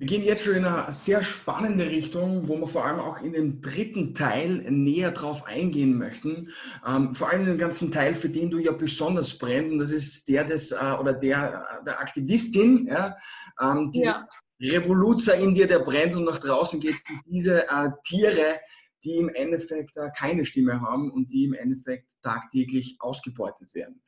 wir 0.00 0.06
gehen 0.06 0.24
jetzt 0.24 0.44
schon 0.44 0.54
in 0.54 0.64
eine 0.64 0.90
sehr 0.94 1.22
spannende 1.22 1.84
Richtung, 1.84 2.48
wo 2.48 2.56
wir 2.58 2.66
vor 2.66 2.86
allem 2.86 3.00
auch 3.00 3.20
in 3.20 3.34
dem 3.34 3.60
dritten 3.60 4.14
Teil 4.14 4.64
näher 4.70 5.10
drauf 5.10 5.44
eingehen 5.44 5.98
möchten. 5.98 6.54
Ähm, 6.88 7.14
vor 7.14 7.28
allem 7.28 7.44
den 7.44 7.58
ganzen 7.58 7.92
Teil, 7.92 8.14
für 8.14 8.30
den 8.30 8.50
du 8.50 8.56
ja 8.56 8.72
besonders 8.72 9.36
brennst, 9.36 9.72
und 9.72 9.78
das 9.78 9.92
ist 9.92 10.26
der 10.26 10.44
des 10.44 10.72
äh, 10.72 10.96
oder 10.98 11.12
der, 11.12 11.82
der 11.84 12.00
Aktivistin, 12.00 12.86
ja, 12.86 13.14
ähm, 13.60 13.92
diese 13.92 14.06
ja. 14.06 14.28
Revoluzer 14.62 15.34
in 15.34 15.54
dir, 15.54 15.66
der 15.66 15.80
brennt 15.80 16.16
und 16.16 16.24
nach 16.24 16.38
draußen 16.38 16.80
geht, 16.80 16.96
diese 17.26 17.68
äh, 17.68 17.90
Tiere, 18.02 18.58
die 19.04 19.16
im 19.16 19.28
Endeffekt 19.30 19.92
keine 20.16 20.44
Stimme 20.44 20.80
haben 20.80 21.10
und 21.10 21.32
die 21.32 21.44
im 21.44 21.54
Endeffekt 21.54 22.06
tagtäglich 22.22 22.96
ausgebeutet 23.00 23.74
werden. 23.74 24.02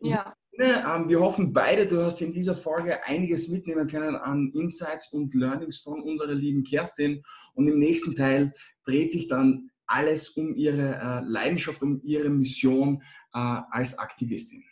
Ja. 0.00 0.34
Ähm, 0.58 1.08
wir 1.08 1.20
hoffen 1.20 1.52
beide, 1.52 1.86
du 1.86 2.02
hast 2.02 2.22
in 2.22 2.32
dieser 2.32 2.56
Folge 2.56 3.04
einiges 3.04 3.48
mitnehmen 3.48 3.88
können 3.88 4.16
an 4.16 4.52
Insights 4.54 5.12
und 5.12 5.34
Learnings 5.34 5.78
von 5.78 6.00
unserer 6.00 6.32
lieben 6.32 6.64
Kerstin. 6.64 7.22
Und 7.54 7.68
im 7.68 7.78
nächsten 7.78 8.14
Teil 8.14 8.54
dreht 8.84 9.10
sich 9.10 9.28
dann 9.28 9.70
alles 9.86 10.30
um 10.30 10.54
ihre 10.54 10.94
äh, 10.94 11.20
Leidenschaft, 11.26 11.82
um 11.82 12.00
ihre 12.02 12.30
Mission 12.30 13.02
äh, 13.34 13.38
als 13.70 13.98
Aktivistin. 13.98 14.64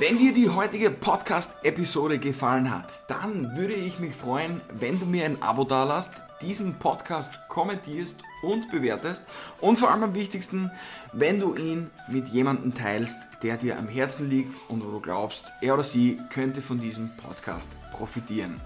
Wenn 0.00 0.16
dir 0.16 0.32
die 0.32 0.48
heutige 0.48 0.92
Podcast-Episode 0.92 2.20
gefallen 2.20 2.72
hat, 2.72 2.88
dann 3.08 3.56
würde 3.56 3.74
ich 3.74 3.98
mich 3.98 4.14
freuen, 4.14 4.60
wenn 4.78 5.00
du 5.00 5.06
mir 5.06 5.24
ein 5.24 5.42
Abo 5.42 5.64
dalasst, 5.64 6.12
diesen 6.40 6.74
Podcast 6.74 7.32
kommentierst 7.48 8.22
und 8.44 8.70
bewertest 8.70 9.24
und 9.60 9.76
vor 9.76 9.90
allem 9.90 10.04
am 10.04 10.14
wichtigsten, 10.14 10.70
wenn 11.12 11.40
du 11.40 11.56
ihn 11.56 11.90
mit 12.06 12.28
jemandem 12.28 12.76
teilst, 12.76 13.18
der 13.42 13.56
dir 13.56 13.76
am 13.76 13.88
Herzen 13.88 14.30
liegt 14.30 14.54
und 14.68 14.86
wo 14.86 14.92
du 14.92 15.00
glaubst, 15.00 15.50
er 15.60 15.74
oder 15.74 15.82
sie 15.82 16.20
könnte 16.32 16.62
von 16.62 16.78
diesem 16.78 17.10
Podcast 17.16 17.72
profitieren. 17.90 18.60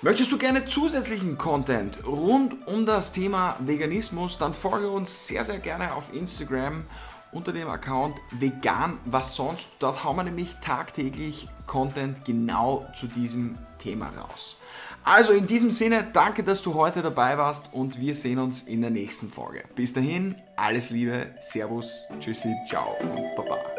Möchtest 0.00 0.32
du 0.32 0.38
gerne 0.38 0.64
zusätzlichen 0.64 1.36
Content 1.36 1.98
rund 2.06 2.66
um 2.66 2.86
das 2.86 3.12
Thema 3.12 3.56
Veganismus, 3.60 4.38
dann 4.38 4.54
folge 4.54 4.88
uns 4.88 5.26
sehr, 5.26 5.44
sehr 5.44 5.58
gerne 5.58 5.94
auf 5.94 6.14
Instagram 6.14 6.84
unter 7.32 7.52
dem 7.52 7.68
Account 7.68 8.16
vegan 8.32 8.98
was 9.04 9.34
sonst. 9.34 9.68
Dort 9.78 10.04
hauen 10.04 10.16
wir 10.16 10.24
nämlich 10.24 10.54
tagtäglich 10.62 11.48
Content 11.66 12.24
genau 12.24 12.86
zu 12.94 13.06
diesem 13.06 13.58
Thema 13.78 14.08
raus. 14.08 14.56
Also 15.04 15.32
in 15.32 15.46
diesem 15.46 15.70
Sinne, 15.70 16.04
danke, 16.12 16.42
dass 16.42 16.62
du 16.62 16.74
heute 16.74 17.00
dabei 17.00 17.38
warst 17.38 17.72
und 17.72 18.00
wir 18.00 18.16
sehen 18.16 18.40
uns 18.40 18.62
in 18.62 18.80
der 18.80 18.90
nächsten 18.90 19.30
Folge. 19.30 19.62
Bis 19.76 19.92
dahin, 19.92 20.34
alles 20.56 20.90
Liebe, 20.90 21.28
Servus, 21.40 22.08
Tschüssi, 22.18 22.52
ciao 22.68 22.88
und 23.00 23.36
Baba. 23.36 23.75